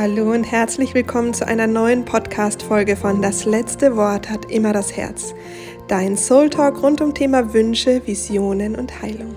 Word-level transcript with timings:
Hallo 0.00 0.30
und 0.30 0.44
herzlich 0.44 0.94
willkommen 0.94 1.34
zu 1.34 1.44
einer 1.44 1.66
neuen 1.66 2.04
Podcast-Folge 2.04 2.94
von 2.94 3.20
Das 3.20 3.44
letzte 3.46 3.96
Wort 3.96 4.30
hat 4.30 4.48
immer 4.48 4.72
das 4.72 4.96
Herz. 4.96 5.34
Dein 5.88 6.16
Soul 6.16 6.50
Talk 6.50 6.84
rund 6.84 7.00
um 7.00 7.14
Thema 7.14 7.52
Wünsche, 7.52 8.06
Visionen 8.06 8.76
und 8.76 9.02
Heilung. 9.02 9.34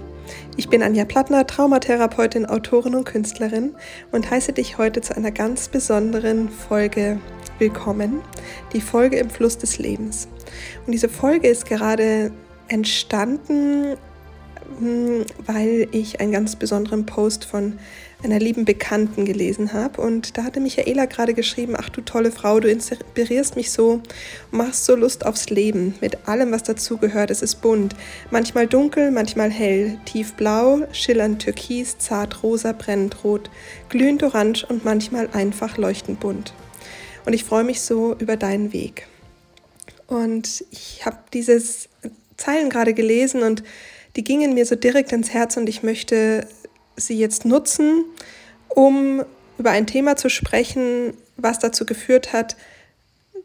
Ich 0.58 0.70
bin 0.70 0.84
Anja 0.84 1.05
Plattner, 1.05 1.47
Traumatherapeutin, 1.47 2.46
Autorin 2.46 2.94
und 2.94 3.05
Künstlerin 3.05 3.74
und 4.12 4.29
heiße 4.29 4.54
dich 4.54 4.78
heute 4.78 5.02
zu 5.02 5.18
einer 5.18 5.32
ganz 5.32 5.68
besonderen 5.68 6.47
Folge 6.49 7.19
willkommen. 7.57 8.21
Die 8.71 8.81
Folge 8.81 9.17
im 9.17 9.31
Fluss 9.31 9.57
des 9.57 9.79
Lebens. 9.79 10.28
Und 10.85 10.91
diese 10.91 11.09
Folge 11.09 11.47
ist 11.47 11.65
gerade 11.65 12.31
entstanden, 12.67 13.97
hm, 14.78 15.25
weil 15.47 15.87
ich 15.91 16.21
einen 16.21 16.31
ganz 16.31 16.55
besonderen 16.55 17.07
Post 17.07 17.45
von 17.45 17.80
einer 18.23 18.40
lieben 18.40 18.66
Bekannten 18.66 19.26
gelesen 19.26 19.73
habe. 19.73 20.02
Und 20.02 20.38
da 20.38 20.44
hatte 20.44 20.59
Michaela 20.59 21.05
gerade 21.05 21.34
geschrieben, 21.34 21.75
ach 21.77 21.89
du 21.89 22.02
tolle 22.02 22.31
Frau, 22.31 22.59
du 22.59 22.70
inspirierst 22.70 23.55
mich 23.55 23.71
so, 23.71 24.02
machst 24.52 24.85
so 24.85 24.95
Lust 24.95 25.25
aufs 25.25 25.49
Leben 25.49 25.95
mit 26.02 26.27
allem, 26.27 26.52
was 26.52 26.63
dazugehört. 26.63 27.31
Es 27.31 27.41
ist 27.41 27.61
bunt, 27.61 27.95
manchmal 28.30 28.67
dunkel, 28.67 29.11
manchmal 29.11 29.49
hell, 29.49 29.97
tiefblau, 30.05 30.88
schillernd 30.91 31.41
türkis, 31.41 31.97
zart 31.97 32.44
rosa, 32.44 32.73
brennend 32.73 33.23
rot, 33.23 33.49
glühend 33.89 34.23
orange 34.23 34.66
und 34.67 34.85
manchmal 34.85 35.30
einfach 35.33 35.77
leuchtend 35.77 36.19
bunt. 36.19 36.53
Und 37.25 37.33
ich 37.33 37.44
freue 37.44 37.63
mich 37.63 37.81
so 37.81 38.16
über 38.19 38.38
deinen 38.38 38.73
Weg. 38.73 39.08
Und 40.08 40.66
ich 40.72 41.05
habe 41.05 41.17
dieses 41.33 41.88
Zeilen 42.38 42.69
gerade 42.69 42.94
gelesen 42.94 43.44
und 43.44 43.63
die 44.16 44.23
gingen 44.23 44.53
mir 44.53 44.66
so 44.66 44.75
direkt 44.75 45.11
ins 45.13 45.30
Herz 45.31 45.55
und 45.55 45.69
ich 45.69 45.83
möchte 45.83 46.47
sie 46.95 47.18
jetzt 47.18 47.45
nutzen, 47.45 48.05
um 48.70 49.23
über 49.58 49.72
ein 49.72 49.88
Thema 49.88 50.16
zu 50.16 50.30
sprechen, 50.30 51.14
was 51.38 51.59
dazu 51.59 51.86
geführt 51.86 52.34
hat, 52.34 52.55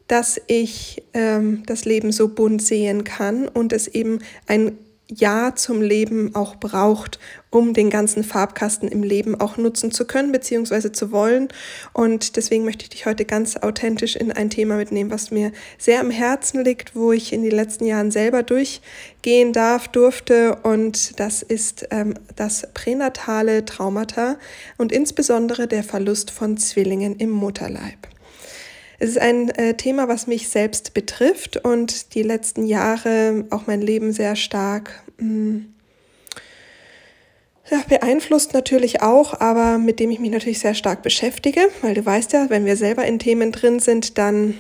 dass 0.09 0.41
ich 0.47 1.03
ähm, 1.15 1.65
das 1.67 1.85
Leben 1.85 2.13
so 2.13 2.29
bunt 2.29 2.63
sehen 2.63 3.05
kann 3.05 3.49
und 3.49 3.73
es 3.73 3.89
eben 3.89 4.21
ein 4.47 4.79
ja 5.09 5.55
zum 5.55 5.83
Leben 5.83 6.35
auch 6.35 6.57
braucht, 6.57 7.19
um 7.51 7.75
den 7.75 7.91
ganzen 7.91 8.25
Farbkasten 8.25 8.89
im 8.89 9.03
Leben 9.03 9.41
auch 9.41 9.57
nutzen 9.57 9.93
zu 9.93 10.05
können 10.05 10.33
bzw. 10.33 10.93
zu 10.93 11.13
wollen. 11.13 11.49
Und 11.93 12.37
deswegen 12.37 12.65
möchte 12.65 12.85
ich 12.85 12.91
dich 12.91 13.07
heute 13.07 13.25
ganz 13.25 13.57
authentisch 13.57 14.17
in 14.17 14.33
ein 14.33 14.51
Thema 14.51 14.77
mitnehmen, 14.77 15.11
was 15.11 15.31
mir 15.31 15.53
sehr 15.79 16.01
am 16.01 16.11
Herzen 16.11 16.65
liegt, 16.65 16.97
wo 16.97 17.13
ich 17.13 17.33
in 17.33 17.43
den 17.43 17.53
letzten 17.53 17.87
Jahren 17.87 18.11
selber 18.11 18.43
durchgehen 18.43 19.53
darf, 19.53 19.89
durfte. 19.89 20.57
Und 20.63 21.19
das 21.21 21.43
ist 21.43 21.87
ähm, 21.91 22.15
das 22.35 22.67
pränatale 22.75 23.65
Traumata 23.65 24.37
und 24.77 24.93
insbesondere 24.93 25.69
der 25.69 25.85
Verlust 25.85 26.31
von 26.31 26.57
Zwillingen 26.57 27.17
im 27.17 27.31
Mutterleib. 27.31 28.16
Es 28.99 29.11
ist 29.11 29.19
ein 29.19 29.51
äh, 29.51 29.75
Thema, 29.75 30.09
was 30.09 30.27
mich 30.27 30.49
selbst 30.49 30.95
betrifft 30.95 31.59
und 31.59 32.15
die 32.15 32.23
letzten 32.23 32.67
Jahre 32.67 33.45
auch 33.51 33.67
mein 33.67 33.81
Leben 33.81 34.13
sehr 34.13 34.37
stark 34.37 35.03
mh, 35.19 35.27
mm, 35.27 35.73
ja, 37.71 37.83
beeinflusst 37.89 38.55
natürlich 38.55 39.03
auch, 39.03 39.41
aber 39.41 39.79
mit 39.79 39.99
dem 39.99 40.11
ich 40.11 40.21
mich 40.21 40.31
natürlich 40.31 40.61
sehr 40.61 40.75
stark 40.75 41.03
beschäftige, 41.03 41.69
weil 41.83 41.95
du 41.95 42.05
weißt 42.05 42.33
ja, 42.33 42.47
wenn 42.49 42.65
wir 42.65 42.77
selber 42.77 43.05
in 43.05 43.19
Themen 43.19 43.51
drin 43.53 43.81
sind, 43.81 44.19
dann 44.19 44.55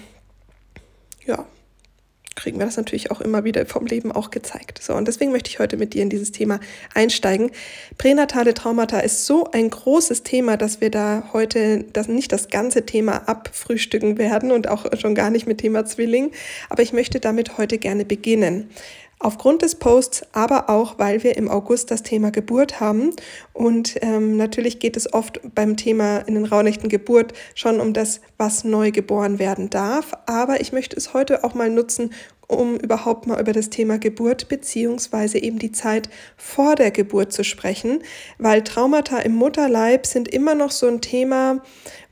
kriegen 2.36 2.58
wir 2.58 2.66
das 2.66 2.76
natürlich 2.76 3.10
auch 3.10 3.20
immer 3.20 3.42
wieder 3.44 3.66
vom 3.66 3.86
Leben 3.86 4.12
auch 4.12 4.30
gezeigt. 4.30 4.80
So, 4.82 4.94
und 4.94 5.08
deswegen 5.08 5.32
möchte 5.32 5.50
ich 5.50 5.58
heute 5.58 5.76
mit 5.76 5.94
dir 5.94 6.02
in 6.02 6.10
dieses 6.10 6.30
Thema 6.30 6.60
einsteigen. 6.94 7.50
Pränatale 7.98 8.54
Traumata 8.54 9.00
ist 9.00 9.26
so 9.26 9.50
ein 9.50 9.68
großes 9.70 10.22
Thema, 10.22 10.56
dass 10.56 10.80
wir 10.80 10.90
da 10.90 11.30
heute 11.32 11.84
das, 11.92 12.06
nicht 12.08 12.30
das 12.30 12.48
ganze 12.48 12.86
Thema 12.86 13.28
abfrühstücken 13.28 14.18
werden 14.18 14.52
und 14.52 14.68
auch 14.68 14.86
schon 14.98 15.14
gar 15.14 15.30
nicht 15.30 15.46
mit 15.46 15.58
Thema 15.58 15.84
Zwilling. 15.84 16.30
Aber 16.68 16.82
ich 16.82 16.92
möchte 16.92 17.18
damit 17.18 17.58
heute 17.58 17.78
gerne 17.78 18.04
beginnen. 18.04 18.70
Aufgrund 19.18 19.62
des 19.62 19.76
Posts, 19.76 20.26
aber 20.32 20.68
auch, 20.68 20.98
weil 20.98 21.22
wir 21.22 21.38
im 21.38 21.48
August 21.48 21.90
das 21.90 22.02
Thema 22.02 22.30
Geburt 22.30 22.80
haben. 22.80 23.12
Und 23.54 23.96
ähm, 24.02 24.36
natürlich 24.36 24.78
geht 24.78 24.94
es 24.94 25.10
oft 25.12 25.40
beim 25.54 25.78
Thema 25.78 26.18
in 26.18 26.34
den 26.34 26.44
Rauhnächten 26.44 26.90
Geburt 26.90 27.32
schon 27.54 27.80
um 27.80 27.94
das, 27.94 28.20
was 28.36 28.64
neu 28.64 28.90
geboren 28.90 29.38
werden 29.38 29.70
darf. 29.70 30.12
Aber 30.26 30.60
ich 30.60 30.72
möchte 30.72 30.96
es 30.96 31.14
heute 31.14 31.44
auch 31.44 31.54
mal 31.54 31.70
nutzen, 31.70 32.10
um 32.46 32.76
überhaupt 32.76 33.26
mal 33.26 33.40
über 33.40 33.54
das 33.54 33.70
Thema 33.70 33.98
Geburt 33.98 34.48
beziehungsweise 34.48 35.38
eben 35.38 35.58
die 35.58 35.72
Zeit 35.72 36.10
vor 36.36 36.74
der 36.74 36.90
Geburt 36.90 37.32
zu 37.32 37.42
sprechen, 37.42 38.02
weil 38.38 38.62
Traumata 38.62 39.18
im 39.18 39.34
Mutterleib 39.34 40.06
sind 40.06 40.28
immer 40.28 40.54
noch 40.54 40.70
so 40.70 40.86
ein 40.86 41.00
Thema, 41.00 41.62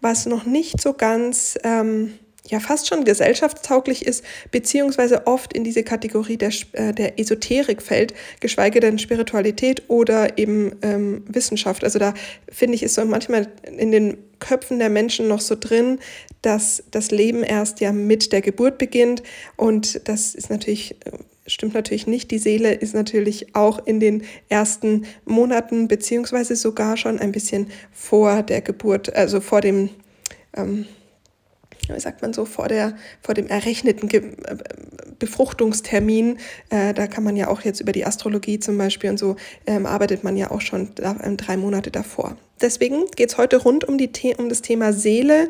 was 0.01 0.25
noch 0.25 0.45
nicht 0.45 0.81
so 0.81 0.95
ganz... 0.95 1.59
Ähm, 1.65 2.19
ja 2.49 2.61
fast 2.61 2.89
schon 2.89 3.05
gesellschaftstauglich 3.05 4.05
ist, 4.05 4.25
beziehungsweise 4.51 5.27
oft 5.27 5.53
in 5.53 5.65
diese 5.65 5.83
Kategorie 5.83 6.37
der, 6.37 6.53
äh, 6.73 6.93
der 6.93 7.19
Esoterik 7.19 7.81
fällt, 7.81 8.15
geschweige 8.41 8.81
denn 8.81 8.99
Spiritualität 8.99 9.83
oder 9.89 10.37
eben 10.39 10.77
ähm, 10.83 11.25
Wissenschaft. 11.27 11.85
Also 11.85 11.99
da 11.99 12.13
finde 12.51 12.75
ich, 12.75 12.83
ist 12.83 12.95
so 12.95 13.05
manchmal 13.05 13.49
in 13.77 13.91
den 13.91 14.19
Köpfen 14.41 14.79
der 14.79 14.91
Menschen 14.91 15.27
noch 15.27 15.41
so 15.41 15.57
drin, 15.59 15.99
dass 16.43 16.85
das 16.91 17.11
Leben 17.11 17.43
erst 17.43 17.81
ja 17.81 17.93
mit 17.93 18.33
der 18.33 18.43
Geburt 18.43 18.77
beginnt 18.77 19.23
und 19.57 20.07
das 20.07 20.35
ist 20.35 20.51
natürlich 20.51 20.93
äh, 21.07 21.13
stimmt 21.47 21.75
natürlich 21.75 22.07
nicht. 22.07 22.31
Die 22.31 22.39
Seele 22.39 22.73
ist 22.73 22.95
natürlich 22.95 23.55
auch 23.55 23.87
in 23.87 24.01
den 24.01 24.25
ersten 24.49 25.07
Monaten 25.25 25.89
beziehungsweise 25.89 26.57
sogar 26.57 26.97
schon 26.97 27.19
ein 27.19 27.33
bisschen 27.33 27.69
vor 27.93 28.43
der 28.43 28.61
Geburt, 28.61 29.15
also 29.15 29.41
vor 29.41 29.61
dem 29.61 29.91
ähm, 30.57 30.87
wie 31.89 32.01
sagt 32.01 32.23
man 32.23 32.33
so, 32.33 32.45
vor, 32.45 32.69
der, 32.69 32.95
vor 33.21 33.35
dem 33.35 33.47
errechneten 33.47 34.09
Ge 34.09 34.33
äh, 34.45 34.57
Befruchtungstermin. 35.19 36.39
Äh, 36.71 36.93
da 36.93 37.07
kann 37.07 37.25
man 37.25 37.37
ja 37.37 37.49
auch 37.49 37.61
jetzt 37.63 37.81
über 37.81 37.93
die 37.93 38.05
Astrologie 38.05 38.59
zum 38.59 38.77
Beispiel 38.77 39.11
und 39.11 39.19
so 39.19 39.37
ähm, 39.67 39.87
arbeitet 39.87 40.25
man 40.25 40.37
ja 40.37 40.51
auch 40.51 40.61
schon 40.61 40.91
da, 40.97 41.17
ähm, 41.23 41.37
drei 41.37 41.57
Monate 41.57 41.91
davor. 41.91 42.37
Deswegen 42.61 43.05
geht 43.17 43.31
es 43.31 43.39
heute 43.39 43.59
rund 43.59 43.85
um, 43.85 43.99
die 43.99 44.11
um 44.37 44.49
das 44.49 44.63
Thema 44.63 44.93
Seele 44.93 45.49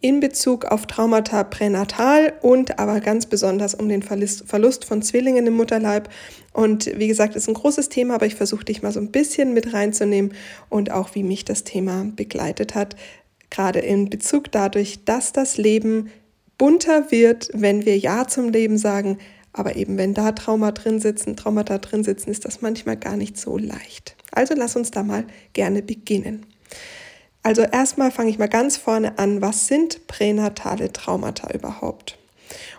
in 0.00 0.20
Bezug 0.20 0.64
auf 0.64 0.86
Traumata 0.86 1.44
pränatal 1.44 2.32
und 2.40 2.78
aber 2.78 3.00
ganz 3.00 3.26
besonders 3.26 3.74
um 3.74 3.88
den 3.88 4.02
Verlust, 4.02 4.44
Verlust 4.46 4.86
von 4.86 5.02
Zwillingen 5.02 5.46
im 5.46 5.54
Mutterleib. 5.54 6.08
Und 6.52 6.86
wie 6.98 7.06
gesagt, 7.06 7.36
ist 7.36 7.48
ein 7.48 7.54
großes 7.54 7.90
Thema, 7.90 8.14
aber 8.14 8.26
ich 8.26 8.34
versuche 8.34 8.64
dich 8.64 8.82
mal 8.82 8.92
so 8.92 9.00
ein 9.00 9.10
bisschen 9.10 9.52
mit 9.52 9.74
reinzunehmen 9.74 10.32
und 10.70 10.90
auch 10.90 11.14
wie 11.14 11.22
mich 11.22 11.44
das 11.44 11.64
Thema 11.64 12.06
begleitet 12.16 12.74
hat, 12.74 12.96
gerade 13.50 13.80
in 13.80 14.10
Bezug 14.10 14.50
dadurch, 14.52 15.04
dass 15.04 15.32
das 15.32 15.58
Leben 15.58 16.10
bunter 16.58 17.10
wird, 17.10 17.50
wenn 17.52 17.84
wir 17.84 17.98
Ja 17.98 18.26
zum 18.26 18.50
Leben 18.50 18.78
sagen, 18.78 19.18
aber 19.52 19.76
eben 19.76 19.98
wenn 19.98 20.14
da 20.14 20.32
Trauma 20.32 20.72
drin 20.72 21.00
sitzen, 21.00 21.36
Traumata 21.36 21.78
drin 21.78 22.04
sitzen, 22.04 22.30
ist 22.30 22.44
das 22.44 22.60
manchmal 22.60 22.96
gar 22.96 23.16
nicht 23.16 23.36
so 23.36 23.58
leicht. 23.58 24.16
Also 24.32 24.54
lass 24.56 24.76
uns 24.76 24.90
da 24.90 25.02
mal 25.02 25.24
gerne 25.52 25.82
beginnen. 25.82 26.46
Also 27.42 27.62
erstmal 27.62 28.10
fange 28.10 28.30
ich 28.30 28.38
mal 28.38 28.48
ganz 28.48 28.76
vorne 28.76 29.18
an, 29.18 29.40
was 29.40 29.66
sind 29.66 30.06
pränatale 30.06 30.92
Traumata 30.92 31.52
überhaupt? 31.52 32.18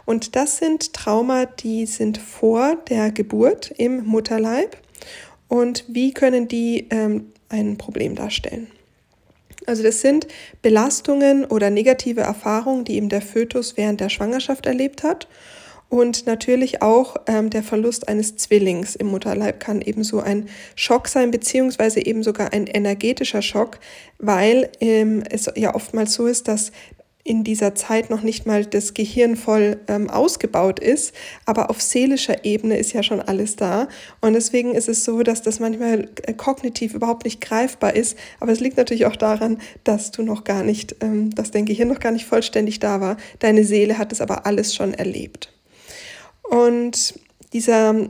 Und 0.06 0.36
das 0.36 0.58
sind 0.58 0.94
Trauma, 0.94 1.46
die 1.46 1.86
sind 1.86 2.18
vor 2.18 2.76
der 2.90 3.12
Geburt 3.12 3.74
im 3.78 4.06
Mutterleib. 4.06 4.78
Und 5.48 5.86
wie 5.88 6.14
können 6.14 6.48
die 6.48 6.88
ähm, 6.90 7.32
ein 7.50 7.78
Problem 7.78 8.16
darstellen? 8.16 8.68
Also 9.66 9.84
das 9.84 10.02
sind 10.02 10.28
Belastungen 10.62 11.46
oder 11.46 11.70
negative 11.70 12.22
Erfahrungen, 12.22 12.84
die 12.84 12.96
eben 12.96 13.10
der 13.10 13.22
Fötus 13.22 13.78
während 13.78 14.00
der 14.00 14.10
Schwangerschaft 14.10 14.66
erlebt 14.66 15.04
hat. 15.04 15.28
Und 15.92 16.26
natürlich 16.26 16.82
auch 16.82 17.18
ähm, 17.28 17.50
der 17.50 17.64
Verlust 17.64 18.08
eines 18.08 18.38
Zwillings 18.38 18.96
im 18.96 19.08
Mutterleib 19.08 19.60
kann 19.60 19.82
ebenso 19.82 20.22
ein 20.22 20.48
Schock 20.74 21.10
sein, 21.10 21.32
beziehungsweise 21.32 22.06
eben 22.06 22.24
sogar 22.24 22.54
ein 22.54 22.66
energetischer 22.66 23.42
Schock, 23.42 23.78
weil 24.18 24.70
ähm, 24.80 25.22
es 25.30 25.52
ja 25.56 25.76
oftmals 25.76 26.14
so 26.14 26.28
ist, 26.28 26.48
dass 26.48 26.72
in 27.24 27.44
dieser 27.44 27.76
Zeit 27.76 28.10
noch 28.10 28.22
nicht 28.22 28.46
mal 28.46 28.66
das 28.66 28.94
Gehirn 28.94 29.36
voll 29.36 29.80
ähm, 29.88 30.10
ausgebaut 30.10 30.80
ist, 30.80 31.14
aber 31.46 31.70
auf 31.70 31.82
seelischer 31.82 32.46
Ebene 32.46 32.78
ist 32.78 32.94
ja 32.94 33.04
schon 33.04 33.22
alles 33.22 33.56
da. 33.56 33.88
Und 34.22 34.34
deswegen 34.34 34.74
ist 34.74 34.90
es 34.90 35.04
so, 35.04 35.24
dass 35.24 35.42
das 35.42 35.60
manchmal 35.60 36.10
äh, 36.24 36.34
kognitiv 36.34 36.94
überhaupt 36.94 37.26
nicht 37.26 37.42
greifbar 37.42 37.96
ist. 37.96 38.18
Aber 38.40 38.52
es 38.52 38.60
liegt 38.60 38.78
natürlich 38.78 39.06
auch 39.06 39.16
daran, 39.16 39.60
dass 39.84 40.12
du 40.12 40.24
noch 40.24 40.44
gar 40.44 40.64
nicht, 40.64 40.96
ähm, 41.02 41.34
dass 41.36 41.52
dein 41.52 41.66
Gehirn 41.66 41.88
noch 41.88 42.00
gar 42.00 42.12
nicht 42.12 42.26
vollständig 42.26 42.80
da 42.80 43.02
war. 43.02 43.18
Deine 43.40 43.64
Seele 43.64 43.98
hat 43.98 44.12
es 44.12 44.22
aber 44.22 44.46
alles 44.46 44.74
schon 44.74 44.94
erlebt. 44.94 45.52
Und 46.50 47.20
dieser 47.54 48.08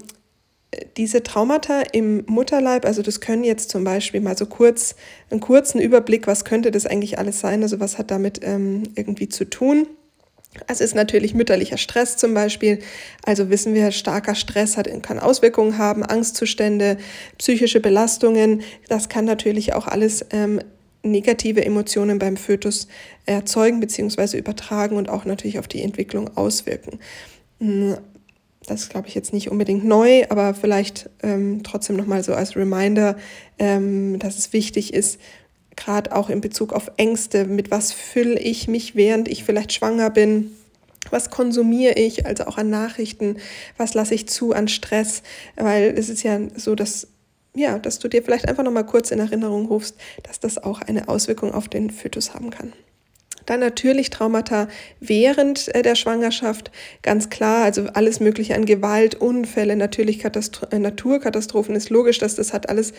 diese 0.97 1.23
Traumata 1.23 1.81
im 1.91 2.23
Mutterleib, 2.27 2.85
also 2.85 3.01
das 3.01 3.19
können 3.19 3.43
jetzt 3.43 3.69
zum 3.69 3.83
Beispiel 3.83 4.21
mal 4.21 4.37
so 4.37 4.45
kurz, 4.45 4.95
einen 5.29 5.41
kurzen 5.41 5.81
Überblick, 5.81 6.27
was 6.27 6.45
könnte 6.45 6.71
das 6.71 6.85
eigentlich 6.85 7.19
alles 7.19 7.39
sein, 7.39 7.61
also 7.61 7.79
was 7.79 7.97
hat 7.97 8.11
damit 8.11 8.39
ähm, 8.43 8.83
irgendwie 8.95 9.27
zu 9.27 9.45
tun. 9.45 9.87
Es 10.67 10.81
ist 10.81 10.95
natürlich 10.95 11.33
mütterlicher 11.33 11.77
Stress 11.77 12.17
zum 12.17 12.33
Beispiel. 12.33 12.79
Also 13.23 13.49
wissen 13.49 13.73
wir, 13.73 13.91
starker 13.91 14.35
Stress 14.35 14.75
hat, 14.75 14.89
kann 15.01 15.17
Auswirkungen 15.17 15.77
haben, 15.77 16.03
Angstzustände, 16.03 16.97
psychische 17.37 17.79
Belastungen. 17.79 18.61
Das 18.89 19.07
kann 19.07 19.23
natürlich 19.23 19.73
auch 19.73 19.87
alles 19.87 20.25
ähm, 20.31 20.59
negative 21.03 21.63
Emotionen 21.63 22.19
beim 22.19 22.35
Fötus 22.35 22.87
erzeugen 23.25 23.79
bzw. 23.79 24.37
übertragen 24.37 24.97
und 24.97 25.09
auch 25.09 25.23
natürlich 25.23 25.57
auf 25.57 25.69
die 25.69 25.83
Entwicklung 25.83 26.35
auswirken. 26.35 26.99
Das 28.67 28.81
ist, 28.81 28.89
glaube 28.89 29.07
ich, 29.07 29.15
jetzt 29.15 29.33
nicht 29.33 29.49
unbedingt 29.49 29.83
neu, 29.83 30.23
aber 30.29 30.53
vielleicht 30.53 31.09
ähm, 31.23 31.63
trotzdem 31.63 31.95
nochmal 31.95 32.23
so 32.23 32.33
als 32.33 32.55
Reminder, 32.55 33.17
ähm, 33.57 34.19
dass 34.19 34.37
es 34.37 34.53
wichtig 34.53 34.93
ist, 34.93 35.19
gerade 35.75 36.15
auch 36.15 36.29
in 36.29 36.41
Bezug 36.41 36.73
auf 36.73 36.91
Ängste, 36.97 37.45
mit 37.45 37.71
was 37.71 37.91
fülle 37.91 38.39
ich 38.39 38.67
mich, 38.67 38.95
während 38.95 39.27
ich 39.27 39.43
vielleicht 39.43 39.73
schwanger 39.73 40.09
bin, 40.09 40.51
was 41.09 41.31
konsumiere 41.31 41.93
ich, 41.93 42.25
also 42.27 42.45
auch 42.45 42.57
an 42.57 42.69
Nachrichten, 42.69 43.37
was 43.77 43.95
lasse 43.95 44.13
ich 44.13 44.27
zu 44.29 44.53
an 44.53 44.67
Stress, 44.67 45.23
weil 45.55 45.95
es 45.97 46.09
ist 46.09 46.23
ja 46.23 46.39
so, 46.55 46.75
dass 46.75 47.07
ja, 47.53 47.79
dass 47.79 47.99
du 47.99 48.07
dir 48.07 48.23
vielleicht 48.23 48.47
einfach 48.47 48.63
noch 48.63 48.71
mal 48.71 48.85
kurz 48.85 49.11
in 49.11 49.19
Erinnerung 49.19 49.65
rufst, 49.65 49.97
dass 50.23 50.39
das 50.39 50.57
auch 50.57 50.81
eine 50.81 51.09
Auswirkung 51.09 51.53
auf 51.53 51.67
den 51.67 51.89
Fötus 51.89 52.33
haben 52.33 52.49
kann. 52.49 52.71
Dann 53.45 53.59
natürlich 53.59 54.09
Traumata 54.09 54.67
während 54.99 55.73
äh, 55.73 55.81
der 55.81 55.95
Schwangerschaft, 55.95 56.71
ganz 57.01 57.29
klar, 57.29 57.63
also 57.63 57.87
alles 57.93 58.19
Mögliche 58.19 58.55
an 58.55 58.65
Gewalt, 58.65 59.15
Unfälle, 59.15 59.75
natürlich 59.75 60.19
Katastro 60.19 60.67
äh, 60.71 60.79
Naturkatastrophen, 60.79 61.75
ist 61.75 61.89
logisch, 61.89 62.19
dass 62.19 62.35
das 62.35 62.53
hat 62.53 62.69
alles 62.69 62.93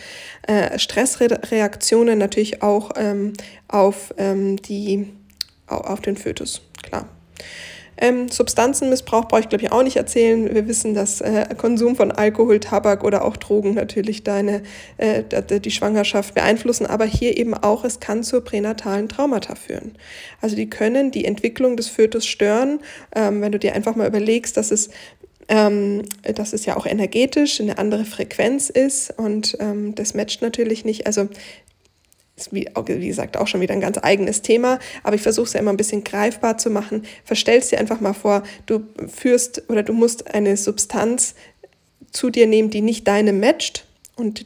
äh, 0.47 0.77
Stressreaktionen 0.77 2.17
natürlich 2.17 2.61
auch 2.61 2.91
ähm, 2.95 3.33
auf, 3.67 4.13
ähm, 4.17 4.57
die, 4.57 5.07
auf 5.67 6.01
den 6.01 6.17
Fötus, 6.17 6.61
klar. 6.81 7.07
Ähm, 7.97 8.29
Substanzenmissbrauch 8.29 9.27
brauche 9.27 9.41
ich, 9.41 9.49
glaube 9.49 9.63
ich, 9.63 9.71
auch 9.71 9.83
nicht 9.83 9.97
erzählen. 9.97 10.53
Wir 10.53 10.67
wissen, 10.67 10.93
dass 10.93 11.21
äh, 11.21 11.45
Konsum 11.57 11.95
von 11.95 12.11
Alkohol, 12.11 12.59
Tabak 12.59 13.03
oder 13.03 13.23
auch 13.23 13.37
Drogen 13.37 13.73
natürlich 13.73 14.23
deine, 14.23 14.63
äh, 14.97 15.23
die 15.59 15.71
Schwangerschaft 15.71 16.33
beeinflussen, 16.33 16.85
aber 16.85 17.05
hier 17.05 17.37
eben 17.37 17.53
auch, 17.53 17.83
es 17.83 17.99
kann 17.99 18.23
zu 18.23 18.41
pränatalen 18.41 19.09
Traumata 19.09 19.55
führen. 19.55 19.97
Also 20.41 20.55
die 20.55 20.69
können 20.69 21.11
die 21.11 21.25
Entwicklung 21.25 21.77
des 21.77 21.87
Fötus 21.87 22.25
stören, 22.25 22.79
ähm, 23.15 23.41
wenn 23.41 23.51
du 23.51 23.59
dir 23.59 23.73
einfach 23.73 23.95
mal 23.95 24.07
überlegst, 24.07 24.57
dass 24.57 24.71
es 24.71 24.89
ähm, 25.49 26.03
dass 26.21 26.53
es 26.53 26.65
ja 26.65 26.77
auch 26.77 26.85
energetisch 26.85 27.59
eine 27.59 27.77
andere 27.77 28.05
Frequenz 28.05 28.69
ist 28.69 29.13
und 29.17 29.57
ähm, 29.59 29.93
das 29.93 30.13
matcht 30.13 30.41
natürlich 30.41 30.85
nicht. 30.85 31.05
Also 31.05 31.27
ist 32.35 32.53
wie, 32.53 32.67
wie 32.87 33.07
gesagt 33.07 33.37
auch 33.37 33.47
schon 33.47 33.61
wieder 33.61 33.73
ein 33.73 33.81
ganz 33.81 33.99
eigenes 34.01 34.41
Thema, 34.41 34.79
aber 35.03 35.15
ich 35.15 35.21
versuche 35.21 35.45
es 35.45 35.53
ja 35.53 35.59
immer 35.59 35.71
ein 35.71 35.77
bisschen 35.77 36.03
greifbar 36.03 36.57
zu 36.57 36.69
machen. 36.69 37.05
Verstellst 37.23 37.71
dir 37.71 37.79
einfach 37.79 38.01
mal 38.01 38.13
vor, 38.13 38.43
du 38.65 38.81
führst 39.07 39.69
oder 39.69 39.83
du 39.83 39.93
musst 39.93 40.33
eine 40.33 40.57
Substanz 40.57 41.35
zu 42.11 42.29
dir 42.29 42.47
nehmen, 42.47 42.69
die 42.69 42.81
nicht 42.81 43.07
deine 43.07 43.33
matcht 43.33 43.85
und, 44.15 44.45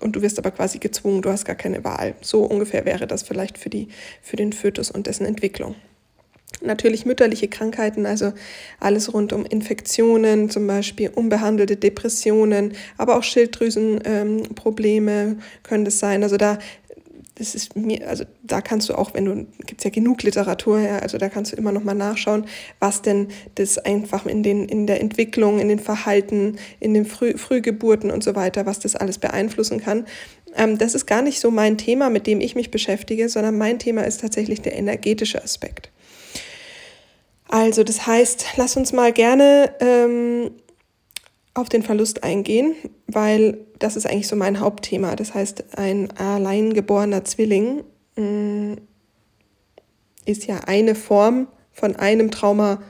und 0.00 0.16
du 0.16 0.22
wirst 0.22 0.38
aber 0.38 0.50
quasi 0.50 0.78
gezwungen, 0.78 1.22
du 1.22 1.30
hast 1.30 1.44
gar 1.44 1.56
keine 1.56 1.84
Wahl. 1.84 2.14
So 2.20 2.44
ungefähr 2.44 2.84
wäre 2.84 3.06
das 3.06 3.22
vielleicht 3.22 3.58
für, 3.58 3.70
die, 3.70 3.88
für 4.22 4.36
den 4.36 4.52
Fötus 4.52 4.90
und 4.90 5.06
dessen 5.06 5.26
Entwicklung. 5.26 5.74
Natürlich 6.62 7.06
mütterliche 7.06 7.48
Krankheiten, 7.48 8.04
also 8.06 8.32
alles 8.80 9.14
rund 9.14 9.32
um 9.32 9.46
Infektionen, 9.46 10.50
zum 10.50 10.66
Beispiel 10.66 11.10
unbehandelte 11.14 11.76
Depressionen, 11.76 12.74
aber 12.98 13.16
auch 13.16 13.22
Schilddrüsenprobleme 13.22 15.12
ähm, 15.12 15.38
können 15.62 15.84
das 15.86 15.98
sein. 16.00 16.22
Also 16.22 16.36
da 16.36 16.58
das 17.40 17.54
ist 17.54 17.74
mir, 17.74 18.06
also 18.06 18.24
da 18.42 18.60
kannst 18.60 18.90
du 18.90 18.94
auch, 18.94 19.14
wenn 19.14 19.24
du, 19.24 19.46
gibt 19.64 19.80
es 19.80 19.84
ja 19.84 19.90
genug 19.90 20.22
Literatur, 20.22 20.78
ja, 20.78 20.98
also 20.98 21.16
da 21.16 21.30
kannst 21.30 21.52
du 21.52 21.56
immer 21.56 21.72
noch 21.72 21.82
mal 21.82 21.94
nachschauen, 21.94 22.44
was 22.80 23.00
denn 23.00 23.28
das 23.54 23.78
einfach 23.78 24.26
in, 24.26 24.42
den, 24.42 24.68
in 24.68 24.86
der 24.86 25.00
Entwicklung, 25.00 25.58
in 25.58 25.68
den 25.68 25.78
Verhalten, 25.78 26.56
in 26.80 26.92
den 26.92 27.06
Früh, 27.06 27.38
Frühgeburten 27.38 28.10
und 28.10 28.22
so 28.22 28.36
weiter, 28.36 28.66
was 28.66 28.78
das 28.78 28.94
alles 28.94 29.16
beeinflussen 29.16 29.80
kann. 29.80 30.04
Ähm, 30.54 30.76
das 30.76 30.94
ist 30.94 31.06
gar 31.06 31.22
nicht 31.22 31.40
so 31.40 31.50
mein 31.50 31.78
Thema, 31.78 32.10
mit 32.10 32.26
dem 32.26 32.42
ich 32.42 32.54
mich 32.56 32.70
beschäftige, 32.70 33.30
sondern 33.30 33.56
mein 33.56 33.78
Thema 33.78 34.02
ist 34.02 34.20
tatsächlich 34.20 34.60
der 34.60 34.76
energetische 34.76 35.42
Aspekt. 35.42 35.90
Also 37.50 37.82
das 37.82 38.06
heißt, 38.06 38.46
lass 38.56 38.76
uns 38.76 38.92
mal 38.92 39.12
gerne 39.12 39.74
ähm, 39.80 40.52
auf 41.52 41.68
den 41.68 41.82
Verlust 41.82 42.22
eingehen, 42.22 42.76
weil 43.08 43.58
das 43.80 43.96
ist 43.96 44.06
eigentlich 44.06 44.28
so 44.28 44.36
mein 44.36 44.60
Hauptthema. 44.60 45.16
Das 45.16 45.34
heißt, 45.34 45.76
ein 45.76 46.16
allein 46.16 46.72
geborener 46.74 47.24
Zwilling 47.24 47.82
mh, 48.16 48.22
mm, 48.24 48.76
ist 50.26 50.46
ja 50.46 50.60
eine 50.66 50.94
Form 50.94 51.48
von 51.72 51.96
einem 51.96 52.30
Trauma 52.30 52.82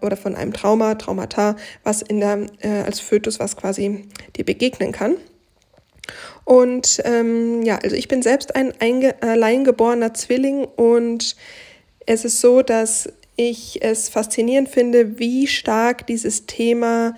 oder 0.00 0.16
von 0.16 0.34
einem 0.34 0.52
Trauma, 0.52 0.96
Traumata, 0.96 1.54
was 1.84 2.02
in 2.02 2.18
der, 2.18 2.46
äh, 2.58 2.82
als 2.82 2.98
Fötus, 2.98 3.38
was 3.38 3.56
quasi 3.56 4.08
dir 4.36 4.44
begegnen 4.44 4.90
kann. 4.90 5.16
Und 6.44 7.00
ähm, 7.04 7.62
ja, 7.62 7.78
also 7.78 7.94
ich 7.94 8.08
bin 8.08 8.20
selbst 8.22 8.56
ein 8.56 8.74
allein 9.22 9.62
geborener 9.62 10.12
Zwilling 10.12 10.64
und 10.64 11.36
es 12.04 12.24
ist 12.24 12.40
so, 12.40 12.62
dass 12.62 13.08
ich 13.36 13.82
es 13.82 14.08
faszinierend 14.08 14.68
finde, 14.68 15.18
wie 15.18 15.46
stark 15.46 16.06
dieses 16.06 16.46
Thema 16.46 17.14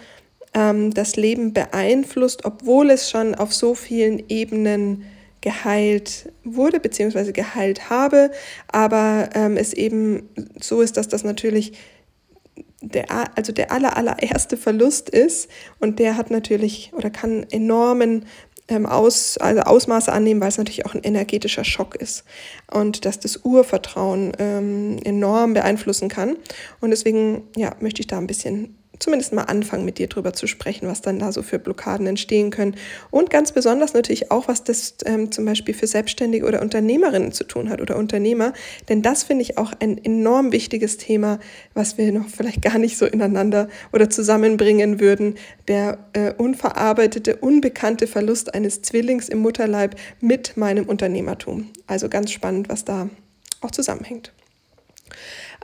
ähm, 0.54 0.92
das 0.92 1.16
Leben 1.16 1.52
beeinflusst, 1.52 2.44
obwohl 2.44 2.90
es 2.90 3.10
schon 3.10 3.34
auf 3.34 3.52
so 3.52 3.74
vielen 3.74 4.22
Ebenen 4.28 5.04
geheilt 5.42 6.32
wurde 6.42 6.80
bzw. 6.80 7.32
geheilt 7.32 7.90
habe, 7.90 8.30
aber 8.68 9.30
ähm, 9.34 9.56
es 9.56 9.72
eben 9.72 10.28
so 10.60 10.80
ist, 10.80 10.96
dass 10.96 11.08
das 11.08 11.22
natürlich 11.22 11.74
der, 12.80 13.36
also 13.36 13.52
der 13.52 13.72
aller, 13.72 13.96
allererste 13.96 14.56
Verlust 14.56 15.08
ist 15.08 15.48
und 15.78 15.98
der 15.98 16.16
hat 16.16 16.30
natürlich 16.30 16.92
oder 16.94 17.10
kann 17.10 17.46
enormen 17.50 18.26
ähm, 18.68 18.86
aus, 18.86 19.38
also 19.38 19.62
Ausmaße 19.62 20.12
annehmen, 20.12 20.40
weil 20.40 20.48
es 20.48 20.58
natürlich 20.58 20.86
auch 20.86 20.94
ein 20.94 21.02
energetischer 21.02 21.64
Schock 21.64 21.94
ist 21.96 22.24
und 22.70 23.04
dass 23.04 23.20
das 23.20 23.38
Urvertrauen 23.44 24.32
ähm, 24.38 24.98
enorm 25.04 25.54
beeinflussen 25.54 26.08
kann. 26.08 26.36
Und 26.80 26.90
deswegen 26.90 27.42
ja, 27.56 27.74
möchte 27.80 28.00
ich 28.00 28.06
da 28.06 28.18
ein 28.18 28.26
bisschen 28.26 28.76
zumindest 28.98 29.32
mal 29.32 29.42
anfangen, 29.42 29.84
mit 29.84 29.98
dir 29.98 30.08
drüber 30.08 30.32
zu 30.32 30.46
sprechen, 30.46 30.88
was 30.88 31.00
dann 31.00 31.18
da 31.18 31.32
so 31.32 31.42
für 31.42 31.58
Blockaden 31.58 32.06
entstehen 32.06 32.50
können. 32.50 32.76
Und 33.10 33.30
ganz 33.30 33.52
besonders 33.52 33.94
natürlich 33.94 34.30
auch, 34.30 34.48
was 34.48 34.64
das 34.64 34.96
ähm, 35.04 35.32
zum 35.32 35.44
Beispiel 35.44 35.74
für 35.74 35.86
Selbstständige 35.86 36.46
oder 36.46 36.62
Unternehmerinnen 36.62 37.32
zu 37.32 37.44
tun 37.44 37.70
hat 37.70 37.80
oder 37.80 37.96
Unternehmer. 37.96 38.52
Denn 38.88 39.02
das 39.02 39.22
finde 39.22 39.42
ich 39.42 39.58
auch 39.58 39.72
ein 39.80 40.02
enorm 40.02 40.52
wichtiges 40.52 40.96
Thema, 40.96 41.38
was 41.74 41.98
wir 41.98 42.12
noch 42.12 42.28
vielleicht 42.28 42.62
gar 42.62 42.78
nicht 42.78 42.98
so 42.98 43.06
ineinander 43.06 43.68
oder 43.92 44.10
zusammenbringen 44.10 45.00
würden. 45.00 45.36
Der 45.68 45.98
äh, 46.12 46.32
unverarbeitete, 46.32 47.36
unbekannte 47.36 48.06
Verlust 48.06 48.54
eines 48.54 48.82
Zwillings 48.82 49.28
im 49.28 49.38
Mutterleib 49.38 49.96
mit 50.20 50.56
meinem 50.56 50.86
Unternehmertum. 50.86 51.70
Also 51.86 52.08
ganz 52.08 52.30
spannend, 52.32 52.68
was 52.68 52.84
da 52.84 53.08
auch 53.60 53.70
zusammenhängt. 53.70 54.32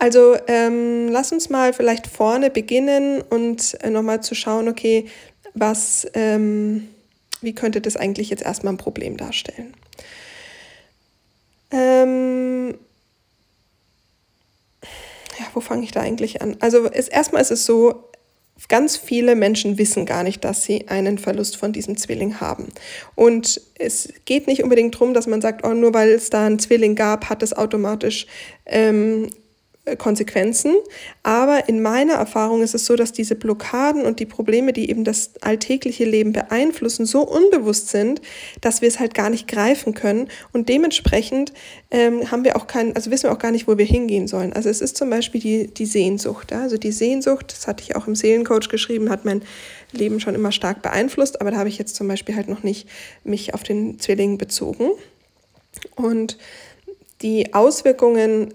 Also 0.03 0.37
ähm, 0.49 1.11
lass 1.11 1.31
uns 1.31 1.49
mal 1.49 1.73
vielleicht 1.73 2.09
vorne 2.09 2.51
beginnen 2.51 3.21
und 3.21 3.81
äh, 3.85 3.89
nochmal 3.89 4.21
zu 4.21 4.35
schauen, 4.35 4.67
okay, 4.67 5.07
was, 5.55 6.09
ähm, 6.15 6.89
wie 7.41 7.55
könnte 7.55 7.81
das 7.81 7.97
eigentlich 7.97 8.29
jetzt 8.29 8.43
erstmal 8.43 8.73
ein 8.73 8.79
Problem 8.79 9.17
darstellen? 9.17 9.75
Ähm, 11.71 12.75
ja, 15.39 15.47
wo 15.55 15.61
fange 15.61 15.85
ich 15.85 15.93
da 15.93 16.01
eigentlich 16.01 16.43
an? 16.43 16.57
Also 16.59 16.89
ist, 16.89 17.07
erstmal 17.07 17.41
ist 17.41 17.53
es 17.53 17.65
so, 17.65 18.09
Ganz 18.69 18.97
viele 18.97 19.35
Menschen 19.35 19.77
wissen 19.77 20.07
gar 20.07 20.23
nicht, 20.23 20.45
dass 20.45 20.63
sie 20.63 20.87
einen 20.87 21.19
Verlust 21.19 21.57
von 21.57 21.73
diesem 21.73 21.97
Zwilling 21.97 22.41
haben. 22.41 22.69
Und 23.17 23.61
es 23.77 24.09
geht 24.25 24.47
nicht 24.47 24.63
unbedingt 24.63 24.95
darum, 24.95 25.15
dass 25.15 25.27
man 25.27 25.41
sagt, 25.41 25.67
oh, 25.67 25.75
nur 25.75 25.93
weil 25.95 26.11
es 26.11 26.31
da 26.31 26.47
einen 26.47 26.61
Zwilling 26.61 26.95
gab, 26.95 27.29
hat 27.29 27.43
es 27.43 27.53
automatisch 27.53 28.27
ähm, 28.67 29.31
Konsequenzen. 29.99 30.77
Aber 31.25 31.69
in 31.69 31.83
meiner 31.83 32.15
Erfahrung 32.15 32.63
ist 32.63 32.75
es 32.75 32.87
so, 32.87 32.95
dass 32.95 33.11
diese 33.11 33.35
Blockaden 33.35 34.07
und 34.07 34.21
die 34.21 34.27
Probleme, 34.27 34.73
die 34.73 34.89
eben 34.89 35.03
das 35.03 35.33
alltägliche 35.41 36.05
Leben 36.05 36.33
beeinflussen, 36.33 37.05
so 37.05 37.23
unbewusst 37.23 37.89
sind, 37.89 38.23
dass 38.61 38.81
wir 38.81 38.87
es 38.87 39.01
halt 39.01 39.15
gar 39.15 39.29
nicht 39.29 39.49
greifen 39.49 39.95
können. 39.95 40.29
Und 40.53 40.69
dementsprechend 40.69 41.53
ähm, 41.91 42.31
haben 42.31 42.45
wir 42.45 42.55
auch 42.57 42.69
keinen, 42.69 42.95
also 42.95 43.11
wissen 43.11 43.25
wir 43.25 43.33
auch 43.33 43.41
gar 43.41 43.51
nicht, 43.51 43.67
wo 43.67 43.77
wir 43.77 43.85
hingehen 43.85 44.29
sollen. 44.29 44.53
Also 44.53 44.69
es 44.69 44.81
ist 44.81 44.97
zum 44.97 45.11
Beispiel 45.11 45.41
die, 45.41 45.67
die 45.67 45.87
Sehnsucht. 45.87 46.53
Ja? 46.53 46.63
Also 46.63 46.77
die 46.77 46.93
Sehnsucht, 46.93 47.53
das 47.53 47.67
hatte 47.67 47.83
ich 47.83 47.97
auch 47.97 48.07
im 48.07 48.15
Seelencoach 48.15 48.69
geschrieben, 48.69 49.11
hat 49.11 49.25
mein 49.25 49.43
Leben 49.91 50.21
schon 50.21 50.37
immer 50.37 50.53
stark 50.53 50.83
beeinflusst, 50.83 51.41
aber 51.41 51.51
da 51.51 51.57
habe 51.57 51.69
ich 51.69 51.79
jetzt 51.79 51.97
zum 51.97 52.07
Beispiel 52.07 52.37
halt 52.37 52.49
noch 52.49 52.63
nicht 52.63 52.89
mich 53.25 53.53
auf 53.53 53.65
den 53.65 53.99
Zwilling 53.99 54.39
bezogen. 54.39 54.91
Und 55.97 56.39
die 57.23 57.53
Auswirkungen 57.53 58.55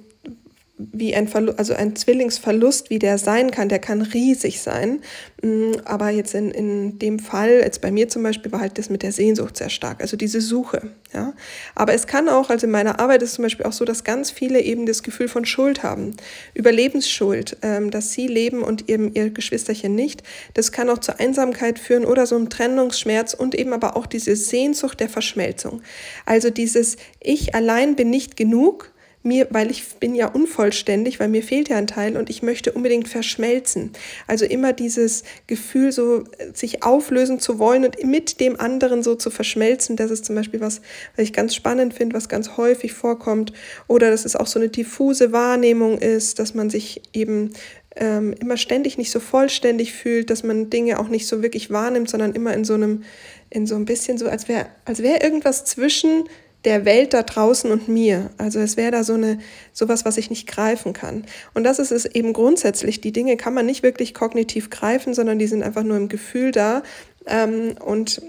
wie 0.78 1.16
ein 1.16 1.28
Verlust, 1.28 1.58
also 1.58 1.74
ein 1.74 1.96
Zwillingsverlust, 1.96 2.90
wie 2.92 3.00
der 3.00 3.18
sein 3.18 3.50
kann, 3.50 3.68
der 3.68 3.80
kann 3.80 4.02
riesig 4.02 4.62
sein. 4.62 5.02
Mm, 5.42 5.74
aber 5.86 6.10
jetzt 6.10 6.36
in, 6.36 6.52
in 6.52 7.00
dem 7.00 7.18
Fall, 7.18 7.62
jetzt 7.64 7.82
bei 7.82 7.92
mir 7.92 8.08
zum 8.10 8.22
Beispiel, 8.22 8.52
war 8.52 8.60
halt 8.60 8.78
das 8.78 8.90
mit 8.90 9.02
der 9.02 9.12
Sehnsucht 9.12 9.58
sehr 9.58 9.70
stark, 9.70 10.02
also 10.02 10.18
diese 10.18 10.40
Suche. 10.40 10.92
Ja. 11.14 11.34
Aber 11.74 11.94
es 11.94 12.06
kann 12.06 12.30
auch, 12.30 12.50
also 12.50 12.68
in 12.68 12.72
meiner 12.72 13.00
Arbeit 13.00 13.24
ist 13.24 13.34
zum 13.34 13.44
Beispiel 13.44 13.66
auch 13.66 13.74
so, 13.74 13.86
dass 13.86 14.04
ganz 14.04 14.30
viele 14.30 14.62
eben 14.62 14.86
das 14.86 15.02
Gefühl 15.02 15.28
von 15.28 15.46
Schuld 15.46 15.82
haben, 15.82 16.16
Überlebensschuld, 16.54 17.58
ähm, 17.64 17.90
dass 17.90 18.12
sie 18.12 18.28
leben 18.28 18.62
und 18.62 18.88
eben 18.88 19.14
ihr 19.14 19.32
Geschwisterchen 19.32 19.96
nicht. 19.96 20.22
Das 20.54 20.72
kann 20.72 20.90
auch 20.90 21.00
zur 21.00 21.20
Einsamkeit 21.20 21.80
führen 21.80 22.06
oder 22.06 22.28
so 22.28 22.36
einem 22.36 22.50
Trennungsschmerz 22.50 23.34
und 23.34 23.56
eben 23.56 23.74
aber 23.74 23.98
auch 23.98 24.06
diese 24.06 24.36
Sehnsucht 24.36 25.00
der 25.00 25.10
Verschmelzung. 25.10 25.82
Also 26.26 26.52
dieses 26.52 26.98
Ich 27.20 27.56
allein 27.56 27.96
bin 27.96 28.12
nicht 28.12 28.36
genug, 28.36 28.92
mir, 29.28 29.48
weil 29.52 29.70
ich 29.70 29.96
bin 29.96 30.16
ja 30.16 30.28
unvollständig, 30.28 31.20
weil 31.20 31.28
mir 31.28 31.44
fehlt 31.44 31.70
ja 31.70 31.78
ein 31.78 31.88
Teil 31.88 32.18
und 32.18 32.30
ich 32.30 32.42
möchte 32.42 32.72
unbedingt 32.72 33.08
verschmelzen. 33.08 33.92
Also 34.26 34.46
immer 34.46 34.74
dieses 34.74 35.24
Gefühl, 35.46 35.92
so 35.92 36.24
äh, 36.38 36.54
sich 36.54 36.84
auflösen 36.84 37.40
zu 37.40 37.60
wollen 37.60 37.86
und 37.86 38.04
mit 38.04 38.40
dem 38.40 38.60
anderen 38.60 39.04
so 39.04 39.16
zu 39.16 39.30
verschmelzen, 39.30 39.96
das 39.96 40.12
ist 40.12 40.26
zum 40.26 40.36
Beispiel 40.36 40.62
was, 40.62 40.82
was 41.16 41.24
ich 41.24 41.34
ganz 41.34 41.54
spannend 41.54 41.94
finde, 41.94 42.16
was 42.16 42.30
ganz 42.30 42.58
häufig 42.58 42.94
vorkommt. 42.94 43.54
Oder 43.88 44.10
dass 44.10 44.26
es 44.26 44.36
auch 44.36 44.48
so 44.48 44.60
eine 44.60 44.70
diffuse 44.70 45.32
Wahrnehmung 45.32 46.00
ist, 46.00 46.40
dass 46.40 46.54
man 46.54 46.70
sich 46.70 47.02
eben 47.14 47.52
ähm, 47.96 48.34
immer 48.40 48.58
ständig 48.58 48.98
nicht 48.98 49.12
so 49.12 49.20
vollständig 49.20 49.94
fühlt, 49.94 50.30
dass 50.30 50.44
man 50.44 50.70
Dinge 50.70 51.00
auch 51.00 51.10
nicht 51.10 51.28
so 51.28 51.42
wirklich 51.42 51.72
wahrnimmt, 51.72 52.10
sondern 52.10 52.34
immer 52.34 52.54
in 52.54 52.64
so 52.64 52.76
einem, 52.76 53.04
in 53.50 53.66
so 53.66 53.76
ein 53.76 53.86
bisschen 53.86 54.18
so, 54.18 54.28
als 54.28 54.48
wäre 54.48 54.68
als 54.86 55.02
wär 55.02 55.24
irgendwas 55.24 55.66
zwischen 55.66 56.26
der 56.66 56.86
Welt 56.86 57.14
da 57.14 57.24
draußen 57.24 57.72
und 57.72 57.88
mir. 57.88 58.30
Also 58.38 58.60
es 58.60 58.78
wäre 58.78 58.92
da 58.92 59.04
so 59.04 59.14
eine 59.14 59.40
sowas, 59.74 60.06
was 60.06 60.18
ich 60.18 60.30
nicht 60.30 60.48
greifen 60.48 60.94
kann. 60.94 61.26
Und 61.54 61.64
das 61.64 61.80
ist 61.80 61.92
es 61.92 62.06
eben 62.06 62.34
grundsätzlich. 62.34 63.00
Die 63.00 63.12
Dinge 63.12 63.38
kann 63.38 63.54
man 63.54 63.66
nicht 63.66 63.84
wirklich 63.84 64.14
kognitiv 64.14 64.70
greifen, 64.70 65.14
sondern 65.14 65.40
die 65.40 65.48
sind 65.48 65.64
einfach 65.64 65.84
nur 65.84 65.98
im 65.98 66.10
Gefühl 66.10 66.52
da. 66.52 66.84
Ähm, 67.26 67.76
und 67.84 68.22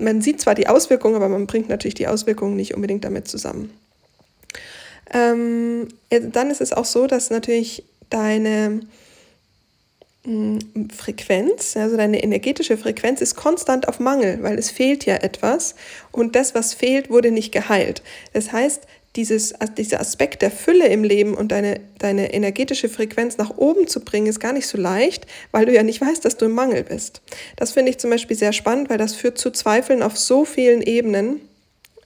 man 0.00 0.20
sieht 0.20 0.40
zwar 0.40 0.54
die 0.54 0.68
Auswirkungen, 0.68 1.16
aber 1.16 1.28
man 1.28 1.46
bringt 1.46 1.68
natürlich 1.68 1.94
die 1.94 2.08
Auswirkungen 2.08 2.56
nicht 2.56 2.74
unbedingt 2.74 3.04
damit 3.04 3.28
zusammen. 3.28 3.70
Ähm, 5.12 5.88
dann 6.10 6.50
ist 6.50 6.60
es 6.60 6.72
auch 6.72 6.84
so, 6.84 7.06
dass 7.06 7.30
natürlich 7.30 7.84
deine 8.10 8.80
Frequenz, 10.94 11.76
also 11.76 11.96
deine 11.96 12.22
energetische 12.22 12.76
Frequenz 12.76 13.20
ist 13.20 13.34
konstant 13.34 13.88
auf 13.88 13.98
Mangel, 13.98 14.42
weil 14.42 14.58
es 14.58 14.70
fehlt 14.70 15.06
ja 15.06 15.16
etwas 15.16 15.74
und 16.12 16.36
das, 16.36 16.54
was 16.54 16.74
fehlt, 16.74 17.08
wurde 17.08 17.30
nicht 17.30 17.52
geheilt. 17.52 18.02
Das 18.32 18.52
heißt, 18.52 18.82
dieses, 19.16 19.54
dieser 19.76 20.00
Aspekt 20.00 20.42
der 20.42 20.50
Fülle 20.50 20.86
im 20.88 21.02
Leben 21.02 21.34
und 21.34 21.50
deine, 21.50 21.80
deine 21.98 22.32
energetische 22.32 22.88
Frequenz 22.88 23.38
nach 23.38 23.56
oben 23.56 23.88
zu 23.88 24.00
bringen, 24.00 24.26
ist 24.26 24.38
gar 24.38 24.52
nicht 24.52 24.66
so 24.66 24.78
leicht, 24.78 25.26
weil 25.50 25.66
du 25.66 25.72
ja 25.72 25.82
nicht 25.82 26.00
weißt, 26.00 26.24
dass 26.24 26.36
du 26.36 26.44
im 26.44 26.52
Mangel 26.52 26.84
bist. 26.84 27.22
Das 27.56 27.72
finde 27.72 27.90
ich 27.90 27.98
zum 27.98 28.10
Beispiel 28.10 28.36
sehr 28.36 28.52
spannend, 28.52 28.90
weil 28.90 28.98
das 28.98 29.14
führt 29.14 29.38
zu 29.38 29.50
Zweifeln 29.50 30.02
auf 30.02 30.16
so 30.18 30.44
vielen 30.44 30.82
Ebenen 30.82 31.40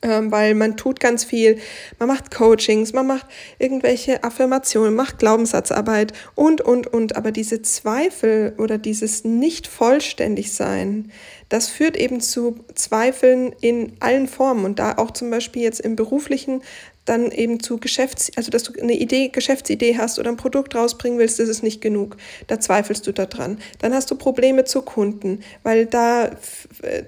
weil 0.03 0.55
man 0.55 0.77
tut 0.77 1.01
ganz 1.01 1.25
viel. 1.25 1.59
Man 1.99 2.09
macht 2.09 2.35
Coachings, 2.35 2.93
man 2.93 3.07
macht 3.07 3.27
irgendwelche 3.59 4.25
Affirmationen, 4.25 4.95
macht 4.95 5.19
Glaubenssatzarbeit 5.19 6.13
und, 6.35 6.61
und, 6.61 6.87
und. 6.93 7.17
Aber 7.17 7.31
diese 7.31 7.63
Zweifel 7.63 8.55
oder 8.59 8.79
dieses 8.79 9.25
nicht 9.25 9.67
vollständig 9.67 10.53
sein, 10.53 11.11
das 11.49 11.69
führt 11.69 11.97
eben 11.97 12.21
zu 12.21 12.65
Zweifeln 12.75 13.55
in 13.61 13.93
allen 14.01 14.27
Formen 14.27 14.65
und 14.65 14.79
da 14.79 14.95
auch 14.97 15.11
zum 15.11 15.31
Beispiel 15.31 15.63
jetzt 15.63 15.81
im 15.81 15.97
beruflichen 15.97 16.63
dann 17.05 17.33
eben 17.33 17.61
zu 17.61 17.79
Geschäfts-, 17.79 18.31
also 18.37 18.51
dass 18.51 18.63
du 18.63 18.81
eine 18.81 18.93
Idee, 18.93 19.29
Geschäftsidee 19.29 19.99
hast 19.99 20.19
oder 20.19 20.31
ein 20.31 20.37
Produkt 20.37 20.75
rausbringen 20.75 21.19
willst, 21.19 21.39
das 21.39 21.49
ist 21.49 21.63
nicht 21.63 21.81
genug. 21.81 22.17
Da 22.47 22.61
zweifelst 22.61 23.07
du 23.07 23.13
daran. 23.13 23.59
Dann 23.81 23.93
hast 23.93 24.11
du 24.11 24.15
Probleme 24.15 24.65
zu 24.65 24.83
Kunden, 24.83 25.41
weil 25.63 25.87
da, 25.87 26.31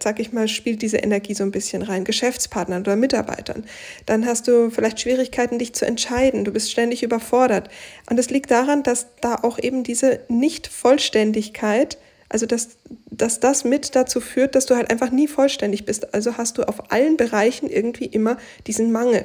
sag 0.02 0.18
ich 0.18 0.32
mal, 0.32 0.48
spielt 0.48 0.82
diese 0.82 0.96
Energie 0.96 1.34
so 1.34 1.44
ein 1.44 1.52
bisschen 1.52 1.82
rein. 1.82 2.04
Geschäftspartnern 2.04 2.82
oder 2.82 2.96
Mitarbeitern. 2.96 3.64
Dann 4.06 4.26
hast 4.26 4.48
du 4.48 4.70
vielleicht 4.70 5.00
Schwierigkeiten, 5.00 5.58
dich 5.58 5.74
zu 5.74 5.86
entscheiden. 5.86 6.44
Du 6.44 6.52
bist 6.52 6.70
ständig 6.70 7.02
überfordert. 7.02 7.68
Und 8.10 8.18
es 8.18 8.30
liegt 8.30 8.50
daran, 8.50 8.82
dass 8.82 9.06
da 9.20 9.36
auch 9.36 9.58
eben 9.58 9.84
diese 9.84 10.20
Nicht-Vollständigkeit 10.28 11.98
also, 12.30 12.46
dass, 12.46 12.78
dass 13.10 13.38
das 13.38 13.62
mit 13.62 13.94
dazu 13.94 14.20
führt, 14.20 14.56
dass 14.56 14.66
du 14.66 14.74
halt 14.74 14.90
einfach 14.90 15.12
nie 15.12 15.28
vollständig 15.28 15.84
bist. 15.84 16.14
Also 16.14 16.36
hast 16.36 16.58
du 16.58 16.66
auf 16.66 16.90
allen 16.90 17.16
Bereichen 17.16 17.70
irgendwie 17.70 18.06
immer 18.06 18.38
diesen 18.66 18.90
Mangel. 18.90 19.24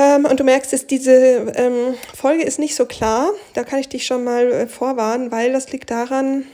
Ähm, 0.00 0.24
und 0.24 0.40
du 0.40 0.44
merkst, 0.44 0.72
dass 0.72 0.86
diese 0.86 1.52
ähm, 1.56 1.94
Folge 2.14 2.42
ist 2.42 2.58
nicht 2.58 2.74
so 2.74 2.86
klar. 2.86 3.32
Da 3.52 3.64
kann 3.64 3.80
ich 3.80 3.88
dich 3.88 4.06
schon 4.06 4.24
mal 4.24 4.50
äh, 4.50 4.66
vorwarnen, 4.66 5.30
weil 5.30 5.52
das 5.52 5.70
liegt 5.72 5.90
daran, 5.90 6.44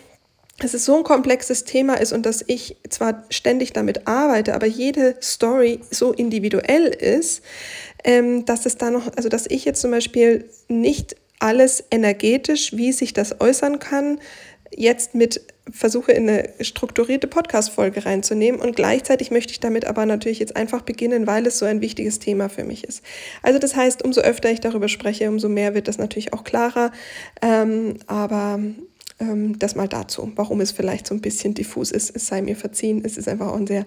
dass 0.59 0.75
es 0.75 0.85
so 0.85 0.97
ein 0.97 1.05
komplexes 1.05 1.65
Thema 1.65 1.95
ist 1.95 2.13
und 2.13 2.27
dass 2.27 2.43
ich 2.47 2.77
zwar 2.89 3.25
ständig 3.31 3.73
damit 3.73 4.09
arbeite, 4.09 4.55
aber 4.55 4.67
jede 4.67 5.17
Story 5.23 5.81
so 5.91 6.13
individuell 6.13 6.87
ist, 6.87 7.43
ähm, 8.03 8.45
dass 8.47 8.67
es 8.67 8.79
da 8.79 8.91
noch, 8.91 9.13
also 9.17 9.29
dass 9.29 9.47
ich 9.49 9.65
jetzt 9.65 9.81
zum 9.81 9.93
Beispiel 9.93 10.49
nicht 10.67 11.15
alles 11.39 11.85
energetisch, 11.93 12.77
wie 12.77 12.91
sich 12.91 13.13
das 13.13 13.41
äußern 13.41 13.79
kann, 13.79 14.19
jetzt 14.77 15.15
mit 15.15 15.41
versuche 15.71 16.13
in 16.13 16.29
eine 16.29 16.49
strukturierte 16.61 17.27
Podcast-Folge 17.27 18.07
reinzunehmen. 18.07 18.61
Und 18.61 18.77
gleichzeitig 18.77 19.31
möchte 19.31 19.53
ich 19.53 19.61
damit 19.61 19.85
aber 19.85 20.07
natürlich 20.07 20.39
jetzt 20.39 20.55
einfach 20.57 20.83
beginnen, 20.83 21.27
weil 21.27 21.47
es 21.47 21.59
so 21.59 21.67
ein 21.67 21.81
wichtiges 21.81 22.21
Thema 22.21 22.49
für 22.49 22.65
mich 22.65 22.85
ist. 22.85 23.03
Also 23.43 23.59
das 23.59 23.75
heißt, 23.75 24.05
umso 24.05 24.21
öfter 24.21 24.51
ich 24.51 24.61
darüber 24.61 24.89
spreche, 24.89 25.29
umso 25.29 25.49
mehr 25.49 25.75
wird 25.75 25.89
das 25.89 25.99
natürlich 25.99 26.33
auch 26.33 26.45
klarer, 26.45 26.93
ähm, 27.43 27.97
aber 28.07 28.61
ähm, 29.19 29.59
das 29.59 29.75
mal 29.75 29.89
dazu, 29.89 30.31
warum 30.37 30.61
es 30.61 30.71
vielleicht 30.73 31.07
so 31.07 31.15
ein 31.15 31.21
bisschen 31.21 31.55
diffus 31.55 31.91
ist, 31.91 32.15
es 32.15 32.27
sei 32.27 32.43
mir 32.43 32.55
verziehen, 32.55 33.03
es 33.05 33.17
ist 33.17 33.29
einfach 33.29 33.49
auch 33.49 33.57
ein 33.57 33.67
sehr 33.67 33.87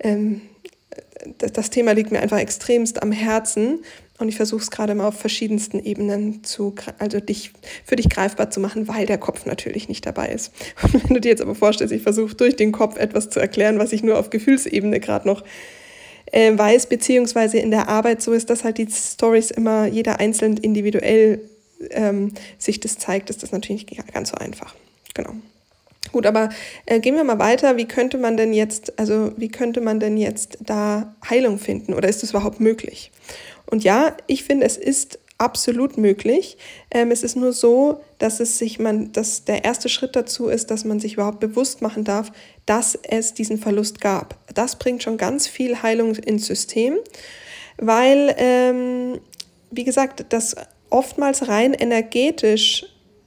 ähm, 0.00 0.40
das, 1.38 1.70
Thema 1.70 1.92
liegt 1.92 2.10
mir 2.10 2.20
einfach 2.20 2.38
extremst 2.38 3.02
am 3.02 3.12
Herzen 3.12 3.82
und 4.18 4.28
ich 4.28 4.36
versuche 4.36 4.62
es 4.62 4.70
gerade 4.70 4.94
mal 4.94 5.08
auf 5.08 5.18
verschiedensten 5.18 5.80
Ebenen 5.80 6.44
zu, 6.44 6.74
also 6.98 7.18
dich, 7.18 7.52
für 7.84 7.96
dich 7.96 8.08
greifbar 8.08 8.50
zu 8.50 8.60
machen, 8.60 8.86
weil 8.86 9.06
der 9.06 9.18
Kopf 9.18 9.44
natürlich 9.44 9.88
nicht 9.88 10.06
dabei 10.06 10.28
ist. 10.28 10.52
Und 10.82 10.94
wenn 11.08 11.14
du 11.14 11.20
dir 11.20 11.30
jetzt 11.30 11.42
aber 11.42 11.54
vorstellst, 11.54 11.92
ich 11.92 12.02
versuche 12.02 12.34
durch 12.34 12.54
den 12.54 12.70
Kopf 12.70 12.96
etwas 12.96 13.28
zu 13.28 13.40
erklären, 13.40 13.78
was 13.78 13.92
ich 13.92 14.02
nur 14.02 14.18
auf 14.18 14.30
Gefühlsebene 14.30 15.00
gerade 15.00 15.26
noch 15.26 15.42
äh, 16.26 16.56
weiß, 16.56 16.88
beziehungsweise 16.88 17.58
in 17.58 17.72
der 17.72 17.88
Arbeit 17.88 18.22
so 18.22 18.32
ist, 18.32 18.50
dass 18.50 18.62
halt 18.62 18.78
die 18.78 18.88
Stories 18.88 19.50
immer 19.50 19.86
jeder 19.86 20.20
einzeln 20.20 20.56
individuell 20.58 21.40
ähm, 21.90 22.32
sich 22.56 22.80
das 22.80 22.98
zeigt, 22.98 23.30
ist 23.30 23.42
das 23.42 23.50
natürlich 23.50 23.86
nicht 23.90 24.12
ganz 24.12 24.30
so 24.30 24.36
einfach. 24.36 24.74
Genau. 25.14 25.32
Gut, 26.12 26.26
aber 26.26 26.50
äh, 26.86 27.00
gehen 27.00 27.16
wir 27.16 27.24
mal 27.24 27.38
weiter. 27.38 27.76
Wie 27.76 27.86
könnte 27.86 28.18
man 28.18 28.36
denn 28.36 28.52
jetzt, 28.52 28.98
also 28.98 29.32
wie 29.36 29.48
könnte 29.48 29.80
man 29.80 29.98
denn 30.00 30.16
jetzt 30.16 30.58
da 30.60 31.14
Heilung 31.28 31.58
finden 31.58 31.94
oder 31.94 32.08
ist 32.08 32.22
das 32.22 32.30
überhaupt 32.30 32.60
möglich? 32.60 33.10
Und 33.70 33.84
ja, 33.84 34.16
ich 34.26 34.44
finde, 34.44 34.66
es 34.66 34.76
ist 34.76 35.18
absolut 35.38 35.98
möglich. 35.98 36.56
Ähm, 36.90 37.10
es 37.10 37.22
ist 37.22 37.36
nur 37.36 37.52
so, 37.52 38.00
dass 38.18 38.40
es 38.40 38.58
sich 38.58 38.78
man, 38.78 39.12
dass 39.12 39.44
der 39.44 39.64
erste 39.64 39.88
Schritt 39.88 40.14
dazu 40.16 40.48
ist, 40.48 40.70
dass 40.70 40.84
man 40.84 41.00
sich 41.00 41.14
überhaupt 41.14 41.40
bewusst 41.40 41.82
machen 41.82 42.04
darf, 42.04 42.30
dass 42.66 42.94
es 43.02 43.34
diesen 43.34 43.58
Verlust 43.58 44.00
gab. 44.00 44.38
Das 44.54 44.76
bringt 44.76 45.02
schon 45.02 45.16
ganz 45.16 45.46
viel 45.46 45.82
Heilung 45.82 46.14
ins 46.14 46.46
System, 46.46 46.96
weil, 47.78 48.34
ähm, 48.38 49.20
wie 49.70 49.84
gesagt, 49.84 50.26
das 50.28 50.54
oftmals 50.88 51.48
rein 51.48 51.74
energetisch 51.74 52.86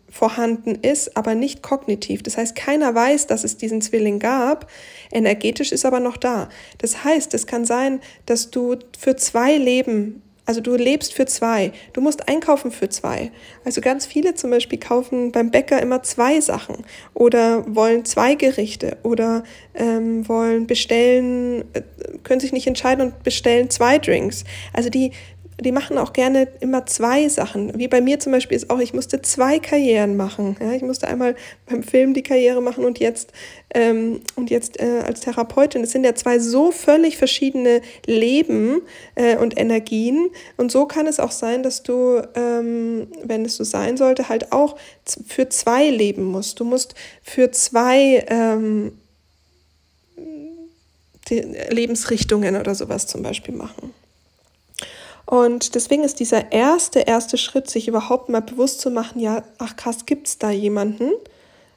vorhanden 0.10 0.76
ist, 0.76 1.18
aber 1.18 1.36
nicht 1.36 1.62
kognitiv. 1.62 2.24
Das 2.24 2.38
heißt, 2.38 2.56
keiner 2.56 2.96
weiß, 2.96 3.28
dass 3.28 3.44
es 3.44 3.58
diesen 3.58 3.82
Zwilling 3.82 4.20
gab. 4.20 4.70
Energetisch 5.12 5.74
ist 5.74 5.86
aber 5.86 6.00
noch 6.00 6.16
da. 6.16 6.48
Das 6.78 7.04
heißt, 7.04 7.34
es 7.34 7.46
kann 7.46 7.66
sein, 7.66 8.00
dass 8.26 8.50
du 8.50 8.78
für 8.98 9.18
zwei 9.18 9.58
Leben 9.58 10.24
also 10.48 10.62
du 10.62 10.76
lebst 10.76 11.14
für 11.14 11.26
zwei. 11.26 11.74
Du 11.92 12.00
musst 12.00 12.30
einkaufen 12.30 12.72
für 12.72 12.88
zwei. 12.88 13.32
Also 13.66 13.82
ganz 13.82 14.06
viele 14.06 14.34
zum 14.34 14.50
Beispiel 14.50 14.80
kaufen 14.80 15.34
beim 15.34 15.52
Bäcker 15.52 15.82
immer 15.82 16.04
zwei 16.04 16.40
Sachen 16.40 16.86
oder 17.14 17.66
wollen 17.68 18.06
zwei 18.06 18.36
Gerichte 18.36 18.98
oder 19.04 19.44
ähm, 19.76 20.28
wollen 20.30 20.66
bestellen, 20.66 21.66
äh, 21.74 21.82
können 22.24 22.40
sich 22.40 22.54
nicht 22.54 22.66
entscheiden 22.66 23.08
und 23.08 23.24
bestellen 23.24 23.70
zwei 23.70 24.00
Drinks. 24.00 24.46
Also 24.72 24.90
die 24.90 25.12
die 25.60 25.72
machen 25.72 25.98
auch 25.98 26.14
gerne 26.14 26.48
immer 26.60 26.86
zwei 26.86 27.28
Sachen. 27.30 27.78
Wie 27.80 27.88
bei 27.88 28.00
mir 28.00 28.20
zum 28.20 28.32
Beispiel 28.32 28.56
ist 28.56 28.70
auch, 28.70 28.80
ich 28.80 28.94
musste 28.94 29.24
zwei 29.24 29.58
Karrieren 29.58 30.16
machen. 30.16 30.56
Ja, 30.60 30.74
ich 30.74 30.84
musste 30.84 31.08
einmal 31.08 31.36
beim 31.66 31.82
Film 31.82 32.14
die 32.14 32.22
Karriere 32.22 32.62
machen 32.62 32.86
und 32.86 33.00
jetzt, 33.00 33.32
ähm, 33.74 34.22
und 34.36 34.52
jetzt 34.52 34.80
äh, 34.80 35.02
als 35.04 35.22
Therapeutin. 35.22 35.84
Es 35.84 35.92
sind 35.92 36.04
ja 36.04 36.14
zwei 36.14 36.38
so 36.38 36.72
völlig 36.72 37.18
verschiedene 37.18 37.82
Leben 38.06 38.82
äh, 39.16 39.36
und 39.38 39.60
Energien. 39.60 40.30
Und 40.58 40.72
so 40.72 40.86
kann 40.86 41.08
es 41.08 41.20
auch 41.20 41.32
sein, 41.32 41.64
dass 41.64 41.82
du, 41.82 42.22
ähm, 42.36 43.08
wenn 43.24 43.44
es 43.44 43.56
so 43.56 43.64
sein 43.64 43.98
sollte, 43.98 44.30
halt 44.30 44.52
auch 44.52 44.78
für 45.26 45.50
zwei 45.50 45.90
leben 45.90 46.24
musst. 46.24 46.60
Du 46.60 46.66
musst 46.66 46.94
für 47.24 47.50
zwei 47.50 48.24
ähm, 48.28 48.92
Lebensrichtungen 51.30 52.56
oder 52.56 52.76
sowas 52.76 53.08
zum 53.08 53.24
Beispiel 53.24 53.56
machen. 53.56 53.92
Und 55.28 55.76
deswegen 55.76 56.06
ist 56.06 56.22
dieser 56.22 56.54
erste, 56.54 57.02
erste 57.02 57.38
Schritt, 57.38 57.70
sich 57.70 57.90
überhaupt 57.90 58.30
mal 58.30 58.42
bewusst 58.42 58.80
zu 58.80 58.90
machen, 58.90 59.20
ja, 59.20 59.44
ach 59.58 59.76
krass, 59.76 60.06
gibt 60.06 60.28
es 60.28 60.38
da 60.38 60.52
jemanden? 60.52 61.12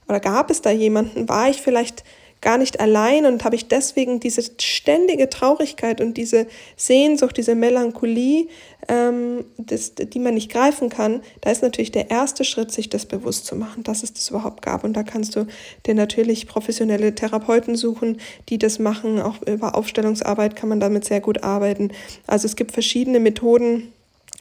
Oder 0.09 0.21
gab 0.21 0.51
es 0.51 0.63
da 0.63 0.71
jemanden? 0.71 1.29
War 1.29 1.51
ich 1.51 1.61
vielleicht 1.61 2.05
gar 2.41 2.57
nicht 2.57 2.81
allein 2.81 3.27
und 3.27 3.45
habe 3.45 3.55
ich 3.55 3.69
deswegen 3.69 4.19
diese 4.19 4.43
ständige 4.59 5.29
Traurigkeit 5.29 6.01
und 6.01 6.17
diese 6.17 6.47
Sehnsucht, 6.77 7.37
diese 7.37 7.55
Melancholie, 7.55 8.49
ähm, 8.89 9.45
das, 9.59 9.95
die 9.95 10.19
man 10.19 10.35
nicht 10.35 10.51
greifen 10.51 10.89
kann, 10.89 11.23
da 11.43 11.51
ist 11.51 11.63
natürlich 11.63 11.93
der 11.93 12.11
erste 12.11 12.45
Schritt, 12.45 12.73
sich 12.73 12.89
das 12.89 13.05
bewusst 13.05 13.45
zu 13.47 13.57
machen, 13.57 13.83
dass 13.83 14.03
es 14.03 14.15
das 14.15 14.31
überhaupt 14.31 14.63
gab. 14.63 14.85
Und 14.85 14.95
da 14.95 15.03
kannst 15.03 15.37
du 15.37 15.47
dir 15.87 15.95
natürlich 15.95 16.47
professionelle 16.47 17.15
Therapeuten 17.15 17.77
suchen, 17.77 18.19
die 18.49 18.59
das 18.59 18.79
machen. 18.79 19.21
Auch 19.21 19.37
über 19.47 19.75
Aufstellungsarbeit 19.75 20.57
kann 20.57 20.71
man 20.71 20.81
damit 20.81 21.05
sehr 21.05 21.21
gut 21.21 21.43
arbeiten. 21.45 21.93
Also 22.27 22.47
es 22.47 22.57
gibt 22.57 22.73
verschiedene 22.73 23.21
Methoden. 23.21 23.93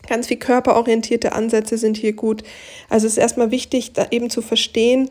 Ganz 0.07 0.27
viel 0.27 0.37
körperorientierte 0.37 1.33
Ansätze 1.33 1.77
sind 1.77 1.97
hier 1.97 2.13
gut. 2.13 2.43
Also 2.87 3.05
es 3.05 3.13
ist 3.13 3.17
erstmal 3.19 3.51
wichtig, 3.51 3.91
da 3.91 4.07
eben 4.11 4.29
zu 4.29 4.41
verstehen, 4.41 5.09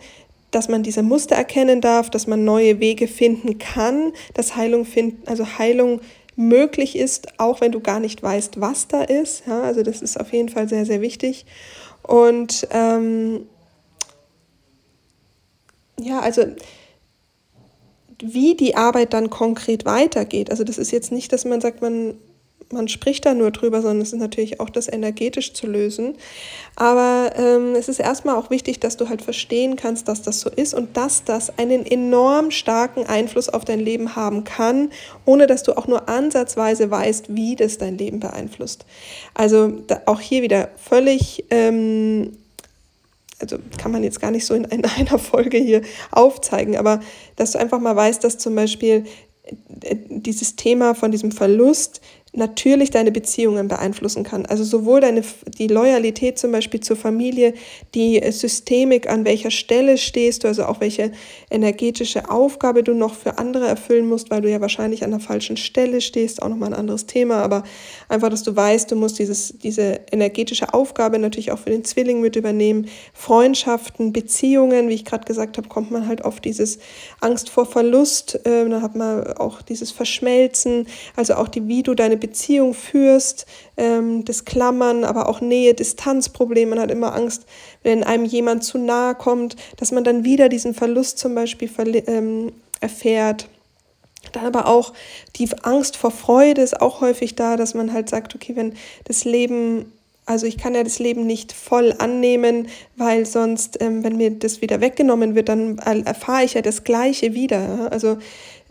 dass 0.50 0.68
man 0.68 0.82
diese 0.82 1.02
Muster 1.02 1.36
erkennen 1.36 1.80
darf, 1.80 2.10
dass 2.10 2.26
man 2.26 2.44
neue 2.44 2.80
Wege 2.80 3.08
finden 3.08 3.58
kann, 3.58 4.12
dass 4.34 4.56
Heilung 4.56 4.84
finden, 4.84 5.26
also 5.26 5.58
Heilung 5.58 6.00
möglich 6.36 6.96
ist, 6.96 7.38
auch 7.38 7.60
wenn 7.60 7.72
du 7.72 7.80
gar 7.80 8.00
nicht 8.00 8.22
weißt, 8.22 8.60
was 8.60 8.88
da 8.88 9.02
ist. 9.02 9.42
Ja, 9.46 9.62
also 9.62 9.82
das 9.82 10.02
ist 10.02 10.18
auf 10.18 10.32
jeden 10.32 10.48
Fall 10.48 10.68
sehr, 10.68 10.86
sehr 10.86 11.00
wichtig. 11.00 11.46
Und 12.02 12.66
ähm, 12.70 13.46
ja, 16.00 16.20
also 16.20 16.44
wie 18.20 18.54
die 18.54 18.76
Arbeit 18.76 19.12
dann 19.12 19.30
konkret 19.30 19.84
weitergeht. 19.84 20.50
Also 20.50 20.64
das 20.64 20.78
ist 20.78 20.90
jetzt 20.90 21.12
nicht, 21.12 21.32
dass 21.32 21.44
man 21.44 21.60
sagt, 21.60 21.82
man 21.82 22.14
man 22.72 22.88
spricht 22.88 23.24
da 23.24 23.34
nur 23.34 23.50
drüber, 23.50 23.80
sondern 23.80 24.02
es 24.02 24.12
ist 24.12 24.18
natürlich 24.18 24.60
auch 24.60 24.70
das 24.70 24.88
energetisch 24.88 25.54
zu 25.54 25.66
lösen. 25.66 26.14
Aber 26.76 27.32
ähm, 27.36 27.74
es 27.74 27.88
ist 27.88 27.98
erstmal 27.98 28.36
auch 28.36 28.50
wichtig, 28.50 28.80
dass 28.80 28.96
du 28.96 29.08
halt 29.08 29.22
verstehen 29.22 29.76
kannst, 29.76 30.08
dass 30.08 30.22
das 30.22 30.40
so 30.40 30.50
ist 30.50 30.74
und 30.74 30.96
dass 30.96 31.24
das 31.24 31.58
einen 31.58 31.86
enorm 31.86 32.50
starken 32.50 33.06
Einfluss 33.06 33.48
auf 33.48 33.64
dein 33.64 33.80
Leben 33.80 34.16
haben 34.16 34.44
kann, 34.44 34.90
ohne 35.24 35.46
dass 35.46 35.62
du 35.62 35.76
auch 35.76 35.86
nur 35.86 36.08
ansatzweise 36.08 36.90
weißt, 36.90 37.34
wie 37.34 37.56
das 37.56 37.78
dein 37.78 37.96
Leben 37.96 38.20
beeinflusst. 38.20 38.84
Also 39.34 39.72
auch 40.06 40.20
hier 40.20 40.42
wieder 40.42 40.70
völlig. 40.76 41.44
Ähm, 41.50 42.36
also 43.40 43.56
kann 43.76 43.92
man 43.92 44.02
jetzt 44.02 44.20
gar 44.20 44.32
nicht 44.32 44.44
so 44.44 44.54
in 44.54 44.66
einer 44.66 45.18
Folge 45.18 45.58
hier 45.58 45.82
aufzeigen, 46.10 46.76
aber 46.76 47.00
dass 47.36 47.52
du 47.52 47.58
einfach 47.58 47.78
mal 47.78 47.96
weißt, 47.96 48.22
dass 48.24 48.36
zum 48.36 48.54
Beispiel 48.54 49.04
äh, 49.82 49.96
dieses 50.08 50.56
Thema 50.56 50.94
von 50.94 51.10
diesem 51.10 51.32
Verlust 51.32 52.00
natürlich 52.32 52.90
deine 52.90 53.10
Beziehungen 53.10 53.68
beeinflussen 53.68 54.22
kann. 54.22 54.46
Also 54.46 54.62
sowohl 54.62 55.00
deine, 55.00 55.22
die 55.58 55.66
Loyalität 55.66 56.38
zum 56.38 56.52
Beispiel 56.52 56.80
zur 56.80 56.96
Familie, 56.96 57.54
die 57.94 58.20
Systemik, 58.30 59.08
an 59.08 59.24
welcher 59.24 59.50
Stelle 59.50 59.96
stehst 59.96 60.44
du, 60.44 60.48
also 60.48 60.64
auch 60.64 60.80
welche 60.80 61.12
energetische 61.50 62.30
Aufgabe 62.30 62.82
du 62.82 62.94
noch 62.94 63.14
für 63.14 63.38
andere 63.38 63.66
erfüllen 63.66 64.06
musst, 64.06 64.30
weil 64.30 64.42
du 64.42 64.50
ja 64.50 64.60
wahrscheinlich 64.60 65.04
an 65.04 65.10
der 65.10 65.20
falschen 65.20 65.56
Stelle 65.56 66.00
stehst, 66.00 66.42
auch 66.42 66.48
nochmal 66.48 66.70
ein 66.70 66.78
anderes 66.78 67.06
Thema, 67.06 67.42
aber 67.42 67.64
einfach, 68.08 68.28
dass 68.28 68.42
du 68.42 68.54
weißt, 68.54 68.90
du 68.90 68.96
musst 68.96 69.18
dieses, 69.18 69.58
diese 69.58 70.00
energetische 70.12 70.74
Aufgabe 70.74 71.18
natürlich 71.18 71.50
auch 71.50 71.58
für 71.58 71.70
den 71.70 71.84
Zwilling 71.84 72.20
mit 72.20 72.36
übernehmen. 72.36 72.88
Freundschaften, 73.14 74.12
Beziehungen, 74.12 74.88
wie 74.88 74.94
ich 74.94 75.04
gerade 75.04 75.24
gesagt 75.24 75.56
habe, 75.56 75.68
kommt 75.68 75.90
man 75.90 76.06
halt 76.06 76.24
auf 76.24 76.40
dieses 76.40 76.78
Angst 77.20 77.48
vor 77.48 77.64
Verlust, 77.64 78.34
äh, 78.44 78.68
dann 78.68 78.82
hat 78.82 78.94
man 78.94 79.32
auch 79.34 79.62
dieses 79.62 79.90
Verschmelzen, 79.90 80.86
also 81.16 81.34
auch 81.34 81.48
die, 81.48 81.66
wie 81.68 81.82
du 81.82 81.94
deine 81.94 82.17
Beziehung 82.18 82.74
führst, 82.74 83.46
ähm, 83.76 84.24
das 84.24 84.44
Klammern, 84.44 85.04
aber 85.04 85.28
auch 85.28 85.40
Nähe, 85.40 85.74
Distanzprobleme. 85.74 86.70
Man 86.70 86.80
hat 86.80 86.90
immer 86.90 87.14
Angst, 87.14 87.46
wenn 87.82 88.04
einem 88.04 88.24
jemand 88.24 88.64
zu 88.64 88.78
nahe 88.78 89.14
kommt, 89.14 89.56
dass 89.76 89.92
man 89.92 90.04
dann 90.04 90.24
wieder 90.24 90.48
diesen 90.48 90.74
Verlust 90.74 91.18
zum 91.18 91.34
Beispiel 91.34 91.70
ähm, 92.06 92.52
erfährt. 92.80 93.48
Dann 94.32 94.44
aber 94.44 94.66
auch 94.66 94.92
die 95.36 95.48
Angst 95.62 95.96
vor 95.96 96.10
Freude 96.10 96.62
ist 96.62 96.80
auch 96.80 97.00
häufig 97.00 97.36
da, 97.36 97.56
dass 97.56 97.74
man 97.74 97.92
halt 97.92 98.08
sagt, 98.08 98.34
okay, 98.34 98.56
wenn 98.56 98.74
das 99.04 99.24
Leben 99.24 99.92
also 100.28 100.46
ich 100.46 100.58
kann 100.58 100.74
ja 100.74 100.84
das 100.84 100.98
Leben 100.98 101.26
nicht 101.26 101.54
voll 101.54 101.94
annehmen, 101.96 102.68
weil 102.96 103.24
sonst, 103.24 103.80
ähm, 103.80 104.04
wenn 104.04 104.18
mir 104.18 104.30
das 104.30 104.60
wieder 104.60 104.82
weggenommen 104.82 105.34
wird, 105.34 105.48
dann 105.48 105.78
erfahre 105.78 106.44
ich 106.44 106.52
ja 106.52 106.60
das 106.60 106.84
Gleiche 106.84 107.32
wieder. 107.32 107.90
Also 107.90 108.18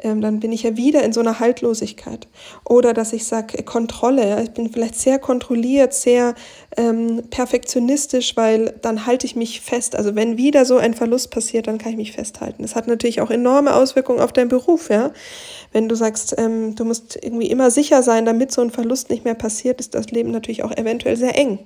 ähm, 0.04 0.22
dann 0.22 0.40
bin 0.40 0.52
ich 0.52 0.64
ja 0.64 0.78
wieder 0.78 1.04
in 1.04 1.14
so 1.14 1.20
einer 1.20 1.40
Haltlosigkeit. 1.40 2.28
Oder 2.66 2.94
dass 2.94 3.14
ich 3.14 3.26
sage, 3.26 3.64
Kontrolle, 3.64 4.44
ich 4.44 4.52
bin 4.52 4.72
vielleicht 4.72 4.96
sehr 4.96 5.20
kontrolliert, 5.20 5.94
sehr 5.94 6.36
ähm, 6.76 7.24
perfektionistisch, 7.30 8.38
weil 8.38 8.76
dann 8.82 9.06
halte 9.06 9.26
ich 9.26 9.36
mich 9.36 9.62
fest. 9.62 9.96
Also 9.96 10.16
wenn 10.16 10.38
wieder 10.38 10.66
so 10.66 10.78
ein 10.78 10.94
Verlust 10.94 11.32
passiert, 11.32 11.68
dann 11.68 11.78
kann 11.78 11.92
ich 11.92 11.98
mich 11.98 12.12
festhalten. 12.12 12.62
Das 12.62 12.76
hat 12.76 12.88
natürlich 12.88 13.22
auch 13.22 13.32
enorme 13.32 13.74
Auswirkungen 13.74 14.20
auf 14.20 14.34
deinen 14.34 14.50
Beruf, 14.50 14.90
ja. 14.90 15.12
Wenn 15.72 15.90
du 15.90 15.96
sagst, 15.96 16.36
ähm, 16.38 16.76
du 16.76 16.86
musst 16.86 17.18
irgendwie 17.22 17.48
immer 17.48 17.72
sicher 17.72 18.04
sein, 18.04 18.26
damit 18.26 18.52
so 18.52 18.62
ein 18.62 18.72
Verlust 18.72 19.10
nicht 19.10 19.26
mehr 19.26 19.36
passiert, 19.36 19.80
ist 19.80 19.96
das 19.96 20.12
Leben 20.12 20.32
natürlich 20.32 20.64
auch 20.64 20.76
eventuell 20.76 21.18
sehr 21.18 21.38
eng 21.38 21.60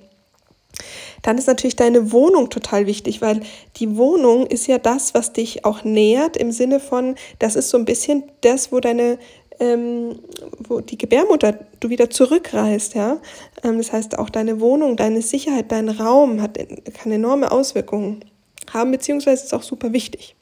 dann 1.22 1.38
ist 1.38 1.46
natürlich 1.46 1.76
deine 1.76 2.12
Wohnung 2.12 2.50
total 2.50 2.86
wichtig, 2.86 3.20
weil 3.20 3.40
die 3.76 3.96
Wohnung 3.96 4.46
ist 4.46 4.66
ja 4.66 4.78
das, 4.78 5.14
was 5.14 5.32
dich 5.32 5.64
auch 5.64 5.84
nährt 5.84 6.36
im 6.36 6.50
Sinne 6.50 6.80
von, 6.80 7.14
das 7.38 7.56
ist 7.56 7.70
so 7.70 7.78
ein 7.78 7.84
bisschen 7.84 8.24
das, 8.40 8.72
wo 8.72 8.80
deine 8.80 9.18
ähm, 9.60 10.18
wo 10.58 10.80
die 10.80 10.98
Gebärmutter 10.98 11.58
du 11.78 11.88
wieder 11.88 12.10
zurückreist, 12.10 12.94
ja. 12.94 13.20
Ähm, 13.62 13.78
das 13.78 13.92
heißt, 13.92 14.18
auch 14.18 14.30
deine 14.30 14.60
Wohnung, 14.60 14.96
deine 14.96 15.22
Sicherheit, 15.22 15.70
dein 15.70 15.88
Raum 15.88 16.42
hat, 16.42 16.58
kann 16.94 17.12
enorme 17.12 17.52
Auswirkungen 17.52 18.24
haben, 18.72 18.90
beziehungsweise 18.90 19.44
ist 19.44 19.54
auch 19.54 19.62
super 19.62 19.92
wichtig. 19.92 20.34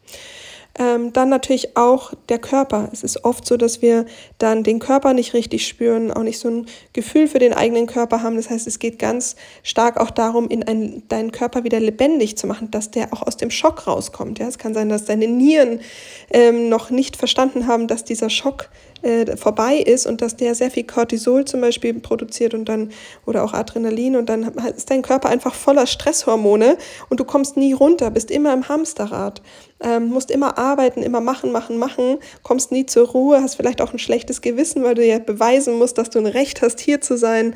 Ähm, 0.81 1.13
dann 1.13 1.29
natürlich 1.29 1.77
auch 1.77 2.15
der 2.31 2.39
Körper. 2.39 2.89
Es 2.91 3.05
ist 3.05 3.27
oft 3.27 3.47
so, 3.47 3.59
dass 3.59 3.83
wir 3.83 4.07
dann 4.39 4.63
den 4.63 4.79
Körper 4.79 5.13
nicht 5.13 5.35
richtig 5.35 5.69
spüren, 5.69 6.11
auch 6.11 6.23
nicht 6.23 6.39
so 6.39 6.49
ein 6.49 6.67
Gefühl 6.95 7.29
für 7.29 7.39
den 7.39 7.53
eigenen 7.53 7.87
Körper 7.87 8.23
haben. 8.23 8.37
Das 8.37 8.49
heißt, 8.49 8.67
es 8.67 8.79
geht 8.79 8.99
ganz 8.99 9.37
stark 9.63 9.99
auch 9.99 10.11
darum, 10.11 10.49
in 10.49 10.63
ein, 10.63 11.03
deinen 11.09 11.33
Körper 11.33 11.65
wieder 11.65 11.79
lebendig 11.81 12.39
zu 12.39 12.47
machen, 12.47 12.71
dass 12.71 12.91
der 12.91 13.13
auch 13.13 13.21
aus 13.21 13.37
dem 13.37 13.51
Schock 13.51 13.87
rauskommt. 13.87 14.39
Ja? 14.39 14.49
Es 14.49 14.57
kann 14.57 14.73
sein, 14.73 14.89
dass 14.89 15.05
deine 15.05 15.29
Nieren 15.29 15.81
ähm, 16.31 16.71
noch 16.71 16.89
nicht 16.89 17.19
verstanden 17.19 17.67
haben, 17.67 17.87
dass 17.87 18.05
dieser 18.05 18.31
Schock 18.31 18.71
äh, 19.03 19.37
vorbei 19.37 19.77
ist 19.77 20.07
und 20.07 20.23
dass 20.23 20.37
der 20.37 20.55
sehr 20.55 20.71
viel 20.71 20.85
Cortisol 20.85 21.45
zum 21.45 21.61
Beispiel 21.61 21.95
produziert 21.95 22.55
und 22.55 22.69
dann 22.69 22.91
oder 23.27 23.45
auch 23.45 23.53
Adrenalin 23.53 24.17
und 24.17 24.29
dann 24.29 24.45
ist 24.77 24.91
dein 24.91 25.03
Körper 25.03 25.29
einfach 25.29 25.55
voller 25.55 25.87
Stresshormone 25.87 26.77
und 27.09 27.21
du 27.21 27.25
kommst 27.25 27.57
nie 27.57 27.73
runter, 27.73 28.11
bist 28.11 28.31
immer 28.31 28.53
im 28.53 28.69
Hamsterrad, 28.69 29.43
ähm, 29.81 30.09
musst 30.09 30.31
immer 30.31 30.59
arbeiten, 30.59 31.03
immer 31.03 31.21
machen, 31.21 31.53
machen, 31.53 31.79
machen, 31.79 32.19
kommst 32.43 32.73
nie 32.73 32.87
zur 32.87 33.09
Ruhe, 33.09 33.43
hast 33.43 33.57
vielleicht 33.57 33.81
auch 33.81 33.93
ein 33.93 33.99
schlechtes 33.99 34.41
Gewissen, 34.41 34.83
weil 34.83 34.95
du 34.95 35.05
ja 35.05 35.19
beweisen 35.19 35.79
musst, 35.79 35.99
dass 35.99 36.11
du 36.11 36.19
ein 36.19 36.27
Recht 36.27 36.63
hast, 36.63 36.81
hier 36.81 37.01
zu 37.01 37.17
sein. 37.17 37.55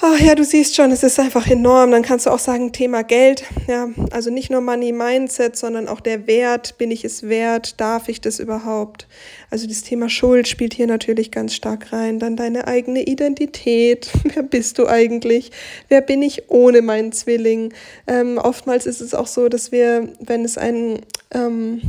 Ach 0.00 0.18
ja, 0.18 0.34
du 0.34 0.44
siehst 0.44 0.74
schon, 0.74 0.90
es 0.90 1.04
ist 1.04 1.20
einfach 1.20 1.46
enorm. 1.46 1.92
Dann 1.92 2.02
kannst 2.02 2.26
du 2.26 2.30
auch 2.30 2.40
sagen, 2.40 2.72
Thema 2.72 3.04
Geld. 3.04 3.44
Ja, 3.68 3.88
also 4.10 4.28
nicht 4.28 4.50
nur 4.50 4.60
Money 4.60 4.90
Mindset, 4.90 5.56
sondern 5.56 5.86
auch 5.86 6.00
der 6.00 6.26
Wert. 6.26 6.76
Bin 6.78 6.90
ich 6.90 7.04
es 7.04 7.22
wert? 7.22 7.80
Darf 7.80 8.08
ich 8.08 8.20
das 8.20 8.40
überhaupt? 8.40 9.06
Also 9.50 9.68
das 9.68 9.82
Thema 9.82 10.08
Schuld 10.08 10.48
spielt 10.48 10.74
hier 10.74 10.88
natürlich 10.88 11.30
ganz 11.30 11.54
stark 11.54 11.92
rein. 11.92 12.18
Dann 12.18 12.34
deine 12.36 12.66
eigene 12.66 13.02
Identität. 13.02 14.10
Wer 14.34 14.42
bist 14.42 14.78
du 14.78 14.88
eigentlich? 14.88 15.52
Wer 15.88 16.00
bin 16.00 16.22
ich 16.22 16.50
ohne 16.50 16.82
meinen 16.82 17.12
Zwilling? 17.12 17.72
Ähm, 18.08 18.38
oftmals 18.38 18.86
ist 18.86 19.00
es 19.00 19.14
auch 19.14 19.28
so, 19.28 19.48
dass 19.48 19.70
wir, 19.70 20.08
wenn 20.18 20.44
es 20.44 20.58
ein 20.58 21.02
ähm, 21.30 21.82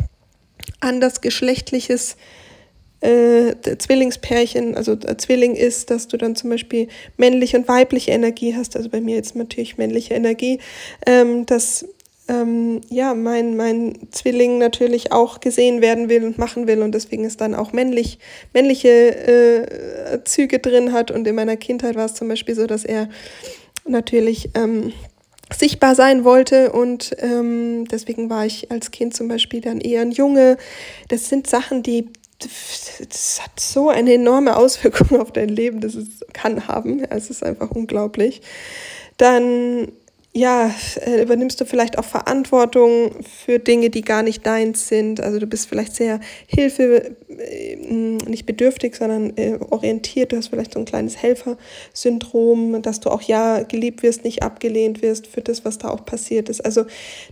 andersgeschlechtliches 0.80 2.18
äh, 3.01 3.55
Zwillingspärchen, 3.77 4.75
also 4.75 4.93
äh, 4.93 5.17
Zwilling 5.17 5.55
ist, 5.55 5.91
dass 5.91 6.08
du 6.08 6.17
dann 6.17 6.36
zum 6.36 6.49
Beispiel 6.49 6.88
männliche 7.17 7.58
und 7.58 7.67
weibliche 7.67 8.12
Energie 8.12 8.55
hast, 8.55 8.75
also 8.75 8.89
bei 8.89 9.01
mir 9.01 9.15
jetzt 9.15 9.36
natürlich 9.36 9.77
männliche 9.77 10.13
Energie, 10.13 10.60
ähm, 11.05 11.45
dass 11.45 11.86
ähm, 12.27 12.81
ja, 12.89 13.13
mein, 13.13 13.55
mein 13.55 14.08
Zwilling 14.12 14.58
natürlich 14.58 15.12
auch 15.12 15.39
gesehen 15.39 15.81
werden 15.81 16.10
will 16.10 16.23
und 16.23 16.38
machen 16.38 16.67
will 16.67 16.81
und 16.81 16.93
deswegen 16.93 17.23
ist 17.23 17.41
dann 17.41 17.53
auch 17.53 17.71
männlich, 17.71 18.17
männliche 18.53 18.89
äh, 18.89 20.23
Züge 20.23 20.60
drin 20.60 20.91
hat 20.91 21.12
und 21.12 21.27
in 21.27 21.36
meiner 21.36 21.58
Kindheit 21.58 21.95
war 21.95 22.05
es 22.05 22.15
zum 22.15 22.27
Beispiel 22.27 22.55
so, 22.55 22.65
dass 22.65 22.84
er 22.84 23.10
natürlich 23.88 24.49
ähm, 24.55 24.91
sichtbar 25.55 25.93
sein 25.93 26.23
wollte 26.23 26.71
und 26.71 27.15
ähm, 27.19 27.86
deswegen 27.88 28.29
war 28.29 28.45
ich 28.45 28.71
als 28.71 28.89
Kind 28.89 29.15
zum 29.15 29.27
Beispiel 29.27 29.62
dann 29.62 29.79
eher 29.79 30.01
ein 30.01 30.12
Junge. 30.12 30.58
Das 31.10 31.29
sind 31.29 31.45
Sachen, 31.45 31.84
die 31.84 32.10
das 32.39 33.41
hat 33.41 33.60
so 33.60 33.89
eine 33.89 34.13
enorme 34.13 34.58
Auswirkung 34.58 35.19
auf 35.19 35.32
dein 35.32 35.50
Leben, 35.50 35.82
das 35.82 35.95
es 35.95 36.26
kann 36.34 36.67
haben. 36.67 37.04
Es 37.04 37.30
ist 37.30 37.43
einfach 37.43 37.71
unglaublich. 37.71 38.41
Dann 39.17 39.91
ja, 40.38 40.69
äh, 41.06 41.21
übernimmst 41.21 41.62
du 41.62 41.65
vielleicht 41.65 41.98
auch 41.98 42.04
Verantwortung 42.04 43.24
für 43.24 43.58
Dinge, 43.58 43.89
die 43.89 44.02
gar 44.02 44.21
nicht 44.21 44.45
deins 44.45 44.89
sind. 44.89 45.21
Also 45.21 45.39
du 45.39 45.48
bist 45.48 45.69
vielleicht 45.69 45.95
sehr 45.95 46.19
Hilfe, 46.45 47.15
äh, 47.30 47.78
nicht 47.78 48.45
bedürftig, 48.45 48.98
sondern 48.98 49.32
äh, 49.38 49.58
orientiert. 49.69 50.34
Du 50.34 50.38
hast 50.38 50.50
vielleicht 50.50 50.74
so 50.74 50.80
ein 50.80 50.86
kleines 50.86 51.15
Helfersyndrom, 51.15 52.82
dass 52.82 53.00
du 53.00 53.12
auch 53.12 53.21
ja 53.21 53.63
geliebt 53.63 54.04
wirst, 54.04 54.26
nicht 54.26 54.43
abgelehnt 54.43 55.02
wirst 55.02 55.26
für 55.26 55.39
das, 55.39 55.63
was 55.63 55.78
da 55.78 55.88
auch 55.88 56.06
passiert 56.06 56.50
ist. 56.50 56.60
Also 56.65 56.84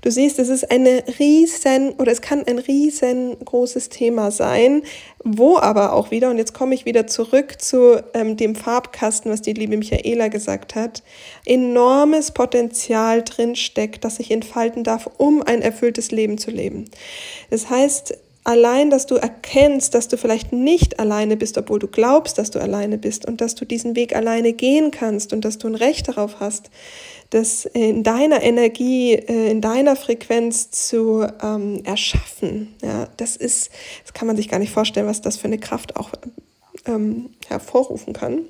du 0.01 0.09
siehst, 0.09 0.39
es 0.39 0.47
ist 0.47 0.71
eine 0.71 1.03
riesen 1.19 1.91
oder 1.97 2.13
es 2.13 2.21
kann 2.21 2.47
ein 2.47 2.57
riesengroßes 2.57 3.89
Thema 3.89 4.31
sein, 4.31 4.81
wo 5.23 5.57
aber 5.57 5.93
auch 5.93 6.11
wieder, 6.11 6.29
und 6.29 6.37
jetzt 6.37 6.53
komme 6.53 6.75
ich 6.75 6.85
wieder 6.85 7.07
zurück 7.07 7.61
zu 7.61 8.03
ähm, 8.13 8.35
dem 8.35 8.55
Farbkasten, 8.55 9.31
was 9.31 9.41
die 9.41 9.53
liebe 9.53 9.77
Michaela 9.77 10.27
gesagt 10.27 10.75
hat, 10.75 11.03
enormes 11.45 12.31
Potenzial 12.31 13.23
drin 13.23 13.55
steckt, 13.55 14.03
das 14.03 14.17
sich 14.17 14.31
entfalten 14.31 14.83
darf, 14.83 15.09
um 15.17 15.41
ein 15.41 15.61
erfülltes 15.61 16.11
Leben 16.11 16.37
zu 16.37 16.51
leben. 16.51 16.89
Das 17.49 17.69
heißt, 17.69 18.17
allein, 18.43 18.89
dass 18.89 19.05
du 19.05 19.15
erkennst, 19.15 19.93
dass 19.93 20.07
du 20.07 20.17
vielleicht 20.17 20.51
nicht 20.51 20.99
alleine 20.99 21.37
bist, 21.37 21.57
obwohl 21.57 21.79
du 21.79 21.87
glaubst, 21.87 22.37
dass 22.37 22.51
du 22.51 22.59
alleine 22.59 22.97
bist 22.97 23.25
und 23.25 23.41
dass 23.41 23.55
du 23.55 23.65
diesen 23.65 23.95
Weg 23.95 24.15
alleine 24.15 24.53
gehen 24.53 24.91
kannst 24.91 25.33
und 25.33 25.45
dass 25.45 25.57
du 25.57 25.67
ein 25.67 25.75
Recht 25.75 26.07
darauf 26.07 26.39
hast, 26.39 26.69
das 27.29 27.65
in 27.65 28.03
deiner 28.03 28.43
Energie, 28.43 29.13
äh, 29.13 29.49
in 29.49 29.61
deiner 29.61 29.95
Frequenz 29.95 30.69
zu 30.69 31.25
ähm, 31.41 31.81
erschaffen. 31.83 32.75
Ja, 32.83 33.07
das 33.17 33.35
ist, 33.35 33.71
das 34.03 34.13
kann 34.13 34.27
man 34.27 34.35
sich 34.35 34.49
gar 34.49 34.59
nicht 34.59 34.71
vorstellen, 34.71 35.07
was 35.07 35.21
das 35.21 35.37
für 35.37 35.45
eine 35.45 35.57
Kraft 35.57 35.95
auch 35.95 36.11
ähm, 36.85 37.29
hervorrufen 37.47 38.13
kann. 38.13 38.43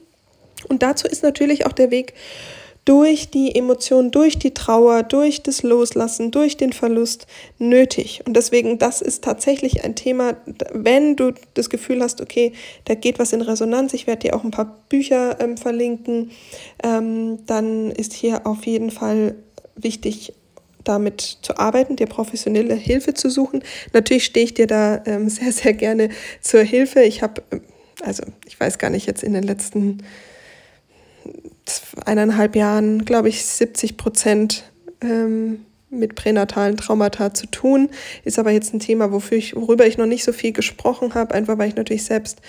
Und 0.67 0.83
dazu 0.83 1.07
ist 1.07 1.23
natürlich 1.23 1.65
auch 1.65 1.71
der 1.71 1.91
Weg 1.91 2.13
durch 2.85 3.29
die 3.29 3.55
Emotionen, 3.55 4.11
durch 4.11 4.37
die 4.37 4.53
Trauer, 4.53 5.03
durch 5.03 5.41
das 5.41 5.63
Loslassen, 5.63 6.31
durch 6.31 6.57
den 6.57 6.73
Verlust 6.73 7.27
nötig. 7.57 8.21
Und 8.25 8.35
deswegen, 8.35 8.77
das 8.77 9.01
ist 9.01 9.23
tatsächlich 9.23 9.83
ein 9.83 9.95
Thema, 9.95 10.35
wenn 10.73 11.15
du 11.15 11.33
das 11.53 11.69
Gefühl 11.69 12.01
hast, 12.01 12.19
okay, 12.19 12.51
da 12.85 12.95
geht 12.95 13.19
was 13.19 13.31
in 13.31 13.41
Resonanz, 13.41 13.93
ich 13.93 14.05
werde 14.05 14.27
dir 14.27 14.35
auch 14.35 14.43
ein 14.43 14.51
paar 14.51 14.77
Bücher 14.89 15.39
ähm, 15.39 15.55
verlinken, 15.55 16.31
ähm, 16.83 17.39
dann 17.45 17.91
ist 17.91 18.13
hier 18.13 18.45
auf 18.45 18.65
jeden 18.65 18.91
Fall 18.91 19.35
wichtig, 19.75 20.33
damit 20.83 21.21
zu 21.41 21.57
arbeiten, 21.57 21.95
dir 21.95 22.07
professionelle 22.07 22.75
Hilfe 22.75 23.13
zu 23.13 23.29
suchen. 23.29 23.63
Natürlich 23.93 24.25
stehe 24.25 24.43
ich 24.43 24.53
dir 24.53 24.67
da 24.67 25.01
ähm, 25.05 25.29
sehr, 25.29 25.53
sehr 25.53 25.73
gerne 25.73 26.09
zur 26.41 26.61
Hilfe. 26.61 27.01
Ich 27.03 27.21
habe, 27.21 27.41
ähm, 27.51 27.61
also 28.01 28.23
ich 28.45 28.59
weiß 28.59 28.77
gar 28.77 28.89
nicht, 28.89 29.07
jetzt 29.07 29.23
in 29.23 29.33
den 29.33 29.43
letzten 29.43 29.99
eineinhalb 32.05 32.55
Jahren, 32.55 33.05
glaube 33.05 33.29
ich, 33.29 33.45
70 33.45 33.97
Prozent 33.97 34.63
ähm, 35.01 35.65
mit 35.93 36.15
pränatalen 36.15 36.77
Traumata 36.77 37.33
zu 37.33 37.47
tun. 37.47 37.89
Ist 38.23 38.39
aber 38.39 38.51
jetzt 38.51 38.73
ein 38.73 38.79
Thema, 38.79 39.11
wofür 39.11 39.37
ich, 39.37 39.55
worüber 39.55 39.85
ich 39.87 39.97
noch 39.97 40.05
nicht 40.05 40.23
so 40.23 40.33
viel 40.33 40.51
gesprochen 40.51 41.13
habe, 41.13 41.33
einfach 41.33 41.57
weil 41.57 41.69
ich 41.69 41.75
natürlich 41.75 42.03
selbst 42.03 42.41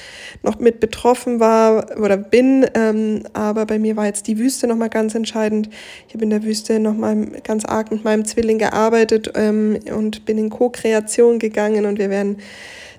noch 0.43 0.59
mit 0.59 0.81
betroffen 0.81 1.41
war 1.41 1.99
oder 1.99 2.17
bin. 2.17 2.67
Ähm, 2.75 3.23
aber 3.33 3.67
bei 3.67 3.79
mir 3.79 3.97
war 3.97 4.07
jetzt 4.07 4.27
die 4.27 4.39
Wüste 4.39 4.67
nochmal 4.67 4.91
ganz 4.91 5.15
entscheidend. 5.15 5.69
Ich 6.09 6.15
habe 6.15 6.25
in 6.25 6.31
der 6.31 6.43
Wüste 6.43 6.81
nochmal 6.81 7.27
ganz 7.43 7.65
arg 7.65 7.91
mit 7.91 8.05
meinem 8.05 8.25
Zwilling 8.25 8.59
gearbeitet 8.59 9.33
ähm, 9.35 9.79
und 9.95 10.25
bin 10.25 10.39
in 10.39 10.51
Co-Kreation 10.51 11.39
gegangen 11.39 11.87
und 11.87 11.99
wir 11.99 12.11
werden 12.11 12.39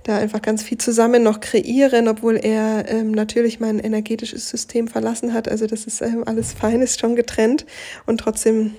da 0.06 0.18
einfach 0.18 0.42
ganz 0.42 0.62
viel 0.62 0.78
zusammen 0.78 1.24
noch 1.24 1.40
kreieren, 1.40 2.08
obwohl 2.08 2.38
er 2.38 2.86
ähm, 2.88 3.12
natürlich 3.12 3.60
mein 3.60 3.80
energetisches 3.80 4.50
System 4.50 4.88
verlassen 4.88 5.34
hat. 5.34 5.50
Also 5.50 5.66
das 5.66 5.86
ist 5.86 6.02
ähm, 6.02 6.24
alles 6.26 6.54
fein, 6.54 6.82
ist 6.82 7.00
schon 7.00 7.16
getrennt 7.16 7.66
und 8.06 8.20
trotzdem 8.20 8.76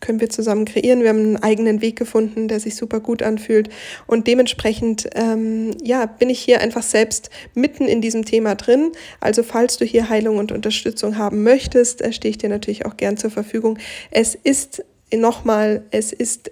können 0.00 0.20
wir 0.20 0.30
zusammen 0.30 0.64
kreieren. 0.64 1.02
Wir 1.02 1.10
haben 1.10 1.18
einen 1.18 1.36
eigenen 1.42 1.80
Weg 1.80 1.96
gefunden, 1.96 2.48
der 2.48 2.60
sich 2.60 2.76
super 2.76 3.00
gut 3.00 3.22
anfühlt. 3.22 3.68
Und 4.06 4.26
dementsprechend, 4.26 5.08
ähm, 5.14 5.76
ja, 5.82 6.06
bin 6.06 6.30
ich 6.30 6.40
hier 6.40 6.60
einfach 6.60 6.82
selbst 6.82 7.30
mitten 7.54 7.86
in 7.86 8.00
diesem 8.00 8.24
Thema 8.24 8.54
drin. 8.54 8.92
Also 9.20 9.42
falls 9.42 9.76
du 9.76 9.84
hier 9.84 10.08
Heilung 10.08 10.38
und 10.38 10.52
Unterstützung 10.52 11.18
haben 11.18 11.42
möchtest, 11.42 12.02
äh, 12.02 12.12
stehe 12.12 12.30
ich 12.30 12.38
dir 12.38 12.48
natürlich 12.48 12.86
auch 12.86 12.96
gern 12.96 13.16
zur 13.16 13.30
Verfügung. 13.30 13.78
Es 14.10 14.34
ist 14.34 14.84
nochmal, 15.12 15.82
es 15.90 16.12
ist 16.12 16.50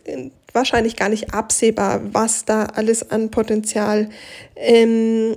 wahrscheinlich 0.53 0.97
gar 0.97 1.09
nicht 1.09 1.35
absehbar, 1.35 2.01
was 2.13 2.45
da 2.45 2.65
alles 2.65 3.11
an 3.11 3.31
Potenzial 3.31 4.09
ähm, 4.57 5.37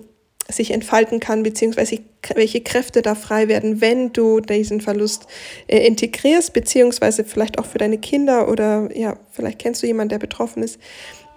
sich 0.49 0.71
entfalten 0.71 1.19
kann, 1.19 1.43
beziehungsweise 1.43 1.99
welche 2.35 2.61
Kräfte 2.61 3.01
da 3.01 3.15
frei 3.15 3.47
werden, 3.47 3.81
wenn 3.81 4.11
du 4.13 4.39
diesen 4.39 4.81
Verlust 4.81 5.27
äh, 5.67 5.85
integrierst, 5.85 6.53
beziehungsweise 6.53 7.23
vielleicht 7.23 7.59
auch 7.59 7.65
für 7.65 7.77
deine 7.77 7.97
Kinder 7.97 8.49
oder 8.49 8.89
ja, 8.95 9.17
vielleicht 9.31 9.59
kennst 9.59 9.83
du 9.83 9.87
jemanden, 9.87 10.09
der 10.09 10.19
betroffen 10.19 10.63
ist. 10.63 10.79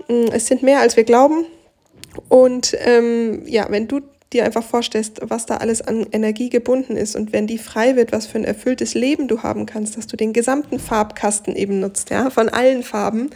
Mm, 0.08 0.26
es 0.32 0.46
sind 0.46 0.62
mehr, 0.62 0.80
als 0.80 0.96
wir 0.96 1.04
glauben. 1.04 1.46
Und 2.28 2.76
ähm, 2.84 3.42
ja, 3.46 3.66
wenn 3.70 3.88
du 3.88 4.00
dir 4.32 4.44
einfach 4.44 4.64
vorstellst, 4.64 5.20
was 5.22 5.46
da 5.46 5.58
alles 5.58 5.82
an 5.82 6.06
Energie 6.12 6.48
gebunden 6.48 6.96
ist. 6.96 7.16
Und 7.16 7.32
wenn 7.32 7.46
die 7.46 7.58
frei 7.58 7.96
wird, 7.96 8.12
was 8.12 8.26
für 8.26 8.38
ein 8.38 8.44
erfülltes 8.44 8.94
Leben 8.94 9.28
du 9.28 9.42
haben 9.42 9.66
kannst, 9.66 9.96
dass 9.96 10.06
du 10.06 10.16
den 10.16 10.32
gesamten 10.32 10.78
Farbkasten 10.78 11.54
eben 11.56 11.80
nutzt, 11.80 12.10
ja, 12.10 12.30
von 12.30 12.48
allen 12.48 12.82
Farben. 12.82 13.30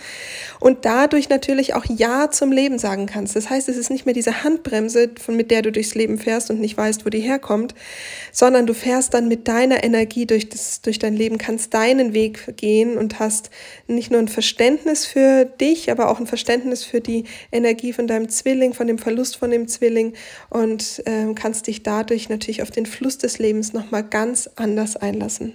Und 0.61 0.85
dadurch 0.85 1.29
natürlich 1.29 1.75
auch 1.75 1.85
Ja 1.85 2.31
zum 2.31 2.53
Leben 2.53 2.79
sagen 2.79 3.07
kannst. 3.07 3.37
Das 3.37 3.51
heißt, 3.51 3.69
es 3.69 3.77
ist 3.77 3.91
nicht 3.91 4.07
mehr 4.07 4.15
diese 4.15 4.43
Handbremse, 4.43 5.11
von 5.21 5.37
mit 5.37 5.51
der 5.51 5.63
du 5.63 5.73
durchs 5.73 5.95
Leben 5.95 6.19
fährst 6.19 6.51
und 6.51 6.61
nicht 6.61 6.77
weißt, 6.77 7.05
wo 7.05 7.11
die 7.11 7.21
herkommt, 7.21 7.75
sondern 8.33 8.67
du 8.67 8.75
fährst 8.75 9.15
dann 9.15 9.29
mit 9.29 9.49
deiner 9.49 9.85
Energie 9.85 10.27
durch 10.27 10.49
das, 10.49 10.81
durch 10.81 10.99
dein 10.99 11.15
Leben, 11.15 11.39
kannst 11.39 11.75
deinen 11.75 12.15
Weg 12.15 12.57
gehen 12.57 12.97
und 12.97 13.19
hast 13.19 13.51
nicht 13.87 14.11
nur 14.11 14.21
ein 14.21 14.29
Verständnis 14.29 15.07
für 15.07 15.45
dich, 15.45 15.91
aber 15.91 16.09
auch 16.11 16.21
ein 16.21 16.27
Verständnis 16.27 16.85
für 16.85 17.01
die 17.01 17.25
Energie 17.53 17.93
von 17.93 18.07
deinem 18.07 18.29
Zwilling, 18.29 18.75
von 18.75 18.87
dem 18.87 18.99
Verlust 18.99 19.37
von 19.37 19.51
dem 19.51 19.69
Zwilling. 19.69 20.15
Und 20.51 20.86
äh, 21.01 21.33
kannst 21.35 21.67
dich 21.67 21.83
dadurch 21.83 22.29
natürlich 22.29 22.63
auf 22.63 22.71
den 22.71 22.87
Fluss 22.87 23.19
des 23.19 23.39
Lebens 23.39 23.73
nochmal 23.73 24.05
ganz 24.05 24.49
anders 24.57 24.97
einlassen. 24.97 25.55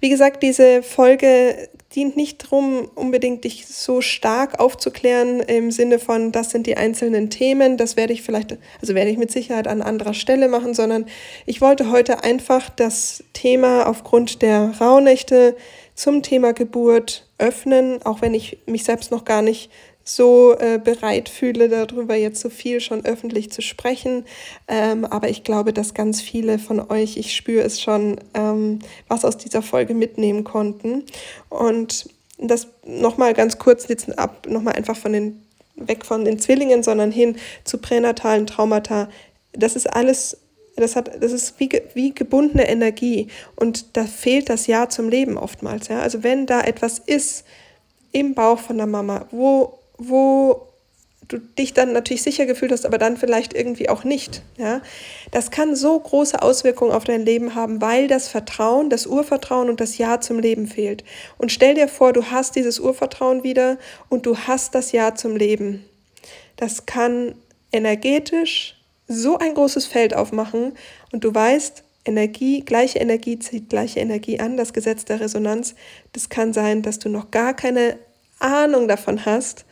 Wie 0.00 0.08
gesagt, 0.08 0.42
diese 0.42 0.82
Folge 0.82 1.68
dient 1.94 2.16
nicht 2.16 2.44
darum, 2.44 2.88
unbedingt 2.94 3.44
dich 3.44 3.66
so 3.66 4.00
stark 4.00 4.60
aufzuklären 4.60 5.40
im 5.40 5.70
Sinne 5.70 5.98
von, 5.98 6.30
das 6.30 6.50
sind 6.50 6.66
die 6.66 6.76
einzelnen 6.76 7.30
Themen, 7.30 7.76
das 7.76 7.96
werde 7.96 8.12
ich 8.12 8.22
vielleicht, 8.22 8.56
also 8.80 8.94
werde 8.94 9.10
ich 9.10 9.18
mit 9.18 9.30
Sicherheit 9.30 9.66
an 9.66 9.82
anderer 9.82 10.14
Stelle 10.14 10.48
machen, 10.48 10.72
sondern 10.72 11.06
ich 11.46 11.60
wollte 11.60 11.90
heute 11.90 12.22
einfach 12.22 12.70
das 12.70 13.24
Thema 13.32 13.88
aufgrund 13.88 14.40
der 14.40 14.72
Rauhnächte 14.80 15.56
zum 15.94 16.22
Thema 16.22 16.52
Geburt 16.52 17.28
öffnen, 17.38 18.00
auch 18.04 18.22
wenn 18.22 18.34
ich 18.34 18.58
mich 18.66 18.84
selbst 18.84 19.10
noch 19.10 19.24
gar 19.24 19.42
nicht 19.42 19.70
so 20.14 20.56
äh, 20.58 20.78
bereit 20.82 21.28
fühle, 21.28 21.68
darüber 21.68 22.14
jetzt 22.14 22.40
so 22.40 22.50
viel 22.50 22.80
schon 22.80 23.04
öffentlich 23.04 23.50
zu 23.50 23.62
sprechen. 23.62 24.24
Ähm, 24.68 25.04
aber 25.04 25.28
ich 25.28 25.44
glaube, 25.44 25.72
dass 25.72 25.94
ganz 25.94 26.20
viele 26.20 26.58
von 26.58 26.80
euch, 26.90 27.16
ich 27.16 27.34
spüre 27.34 27.64
es 27.64 27.80
schon, 27.80 28.20
ähm, 28.34 28.80
was 29.08 29.24
aus 29.24 29.36
dieser 29.36 29.62
Folge 29.62 29.94
mitnehmen 29.94 30.44
konnten. 30.44 31.04
Und 31.48 32.08
das 32.38 32.68
nochmal 32.84 33.34
ganz 33.34 33.58
kurz 33.58 33.88
jetzt 33.88 34.18
ab, 34.18 34.46
nochmal 34.48 34.74
einfach 34.74 34.96
von 34.96 35.12
den, 35.12 35.42
weg 35.76 36.04
von 36.04 36.24
den 36.24 36.38
Zwillingen, 36.38 36.82
sondern 36.82 37.12
hin 37.12 37.36
zu 37.64 37.78
pränatalen 37.78 38.46
Traumata. 38.46 39.08
Das 39.52 39.76
ist 39.76 39.86
alles 39.86 40.38
das, 40.76 40.96
hat, 40.96 41.22
das 41.22 41.32
ist 41.32 41.60
wie, 41.60 41.70
wie 41.94 42.14
gebundene 42.14 42.68
Energie 42.68 43.28
und 43.56 43.96
da 43.96 44.04
fehlt 44.04 44.48
das 44.48 44.66
Ja 44.66 44.88
zum 44.88 45.08
Leben 45.08 45.36
oftmals. 45.36 45.88
Ja? 45.88 46.00
Also 46.00 46.22
wenn 46.22 46.46
da 46.46 46.62
etwas 46.62 46.98
ist 46.98 47.44
im 48.12 48.34
Bauch 48.34 48.58
von 48.58 48.78
der 48.78 48.86
Mama, 48.86 49.26
wo 49.30 49.79
wo 50.00 50.66
du 51.28 51.38
dich 51.38 51.74
dann 51.74 51.92
natürlich 51.92 52.22
sicher 52.22 52.46
gefühlt 52.46 52.72
hast, 52.72 52.84
aber 52.84 52.98
dann 52.98 53.16
vielleicht 53.16 53.54
irgendwie 53.54 53.88
auch 53.88 54.02
nicht. 54.02 54.42
Ja? 54.56 54.80
Das 55.30 55.50
kann 55.50 55.76
so 55.76 55.98
große 55.98 56.42
Auswirkungen 56.42 56.90
auf 56.90 57.04
dein 57.04 57.24
Leben 57.24 57.54
haben, 57.54 57.80
weil 57.80 58.08
das 58.08 58.28
Vertrauen, 58.28 58.90
das 58.90 59.06
Urvertrauen 59.06 59.68
und 59.68 59.80
das 59.80 59.98
Ja 59.98 60.20
zum 60.20 60.38
Leben 60.38 60.66
fehlt. 60.66 61.04
Und 61.38 61.52
stell 61.52 61.74
dir 61.74 61.86
vor, 61.86 62.12
du 62.12 62.30
hast 62.30 62.56
dieses 62.56 62.80
Urvertrauen 62.80 63.44
wieder 63.44 63.78
und 64.08 64.26
du 64.26 64.36
hast 64.36 64.74
das 64.74 64.92
Ja 64.92 65.14
zum 65.14 65.36
Leben. 65.36 65.84
Das 66.56 66.86
kann 66.86 67.34
energetisch 67.70 68.76
so 69.06 69.38
ein 69.38 69.54
großes 69.54 69.86
Feld 69.86 70.14
aufmachen 70.14 70.72
und 71.12 71.24
du 71.24 71.34
weißt, 71.34 71.84
Energie, 72.04 72.62
gleiche 72.62 72.98
Energie 72.98 73.38
zieht 73.38 73.68
gleiche 73.68 74.00
Energie 74.00 74.40
an, 74.40 74.56
das 74.56 74.72
Gesetz 74.72 75.04
der 75.04 75.20
Resonanz. 75.20 75.74
Das 76.12 76.28
kann 76.28 76.52
sein, 76.52 76.82
dass 76.82 76.98
du 76.98 77.08
noch 77.08 77.30
gar 77.30 77.54
keine 77.54 77.98
Ahnung 78.38 78.88
davon 78.88 79.26
hast, 79.26 79.66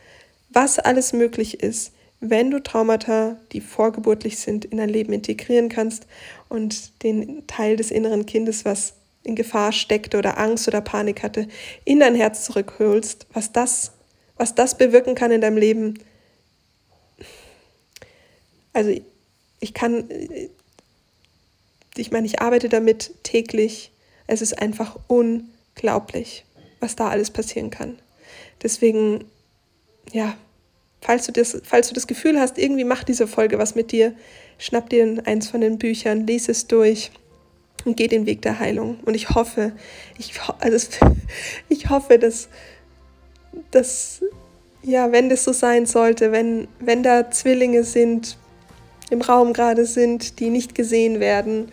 was 0.49 0.79
alles 0.79 1.13
möglich 1.13 1.61
ist, 1.61 1.91
wenn 2.19 2.51
du 2.51 2.61
Traumata, 2.61 3.37
die 3.51 3.61
vorgeburtlich 3.61 4.39
sind, 4.39 4.65
in 4.65 4.77
dein 4.77 4.89
Leben 4.89 5.13
integrieren 5.13 5.69
kannst 5.69 6.05
und 6.49 7.03
den 7.03 7.47
Teil 7.47 7.77
des 7.77 7.91
inneren 7.91 8.25
Kindes, 8.25 8.65
was 8.65 8.93
in 9.23 9.35
Gefahr 9.35 9.71
steckt 9.71 10.15
oder 10.15 10.37
Angst 10.37 10.67
oder 10.67 10.81
Panik 10.81 11.23
hatte, 11.23 11.47
in 11.85 11.99
dein 11.99 12.15
Herz 12.15 12.43
zurückholst, 12.45 13.27
was 13.33 13.51
das, 13.51 13.91
was 14.37 14.55
das 14.55 14.77
bewirken 14.77 15.15
kann 15.15 15.31
in 15.31 15.41
deinem 15.41 15.57
Leben. 15.57 15.99
Also 18.73 18.91
ich 19.59 19.73
kann, 19.73 20.09
ich 21.95 22.11
meine, 22.11 22.27
ich 22.27 22.41
arbeite 22.41 22.69
damit 22.69 23.13
täglich. 23.23 23.91
Es 24.27 24.41
ist 24.41 24.59
einfach 24.59 24.97
unglaublich. 25.07 26.45
was 26.79 26.95
da 26.95 27.09
alles 27.09 27.31
passieren 27.31 27.69
kann. 27.69 27.99
Deswegen, 28.63 29.25
ja, 30.11 30.35
falls 31.01 31.25
du 31.25 31.31
das, 31.31 31.61
falls 31.63 31.87
du 31.87 31.93
das 31.93 32.07
Gefühl 32.07 32.39
hast, 32.39 32.57
irgendwie 32.57 32.83
macht 32.83 33.07
diese 33.07 33.27
Folge 33.27 33.57
was 33.57 33.75
mit 33.75 33.91
dir, 33.91 34.13
schnapp 34.57 34.89
dir 34.89 35.21
eins 35.25 35.49
von 35.49 35.61
den 35.61 35.77
Büchern, 35.77 36.27
lies 36.27 36.49
es 36.49 36.67
durch 36.67 37.11
und 37.85 37.97
geh 37.97 38.07
den 38.07 38.25
Weg 38.25 38.41
der 38.41 38.59
Heilung. 38.59 38.99
Und 39.05 39.15
ich 39.15 39.29
hoffe, 39.29 39.73
ich, 40.17 40.33
also 40.59 40.99
ich 41.69 41.89
hoffe, 41.89 42.19
dass, 42.19 42.49
dass, 43.71 44.21
ja, 44.83 45.11
wenn 45.11 45.29
das 45.29 45.43
so 45.43 45.53
sein 45.53 45.85
sollte, 45.85 46.31
wenn, 46.31 46.67
wenn 46.79 47.03
da 47.03 47.31
Zwillinge 47.31 47.83
sind, 47.83 48.37
im 49.09 49.21
Raum 49.21 49.53
gerade 49.53 49.85
sind, 49.85 50.39
die 50.39 50.49
nicht 50.49 50.75
gesehen 50.75 51.19
werden, 51.19 51.71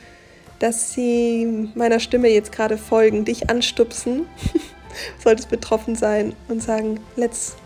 dass 0.59 0.95
sie 0.95 1.69
meiner 1.75 2.01
Stimme 2.01 2.29
jetzt 2.29 2.53
gerade 2.53 2.79
folgen, 2.79 3.25
dich 3.25 3.51
anstupsen, 3.51 4.27
solltest 5.23 5.51
betroffen 5.51 5.97
sein 5.97 6.35
und 6.49 6.63
sagen, 6.63 7.01
let's, 7.17 7.57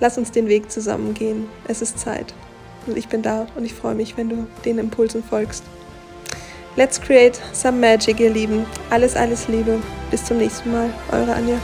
lass 0.00 0.18
uns 0.18 0.30
den 0.32 0.48
Weg 0.48 0.70
zusammen 0.70 1.14
gehen. 1.14 1.48
Es 1.68 1.82
ist 1.82 1.98
Zeit. 1.98 2.34
Und 2.86 2.96
ich 2.96 3.08
bin 3.08 3.22
da 3.22 3.46
und 3.54 3.64
ich 3.64 3.74
freue 3.74 3.94
mich, 3.94 4.16
wenn 4.16 4.28
du 4.28 4.46
den 4.64 4.78
Impulsen 4.78 5.22
folgst. 5.22 5.62
Let's 6.76 7.00
create 7.00 7.38
some 7.52 7.78
magic, 7.78 8.20
ihr 8.20 8.30
Lieben. 8.30 8.64
Alles, 8.90 9.16
alles 9.16 9.48
Liebe. 9.48 9.80
Bis 10.10 10.24
zum 10.24 10.38
nächsten 10.38 10.72
Mal. 10.72 10.90
Eure 11.12 11.34
Anja. 11.34 11.58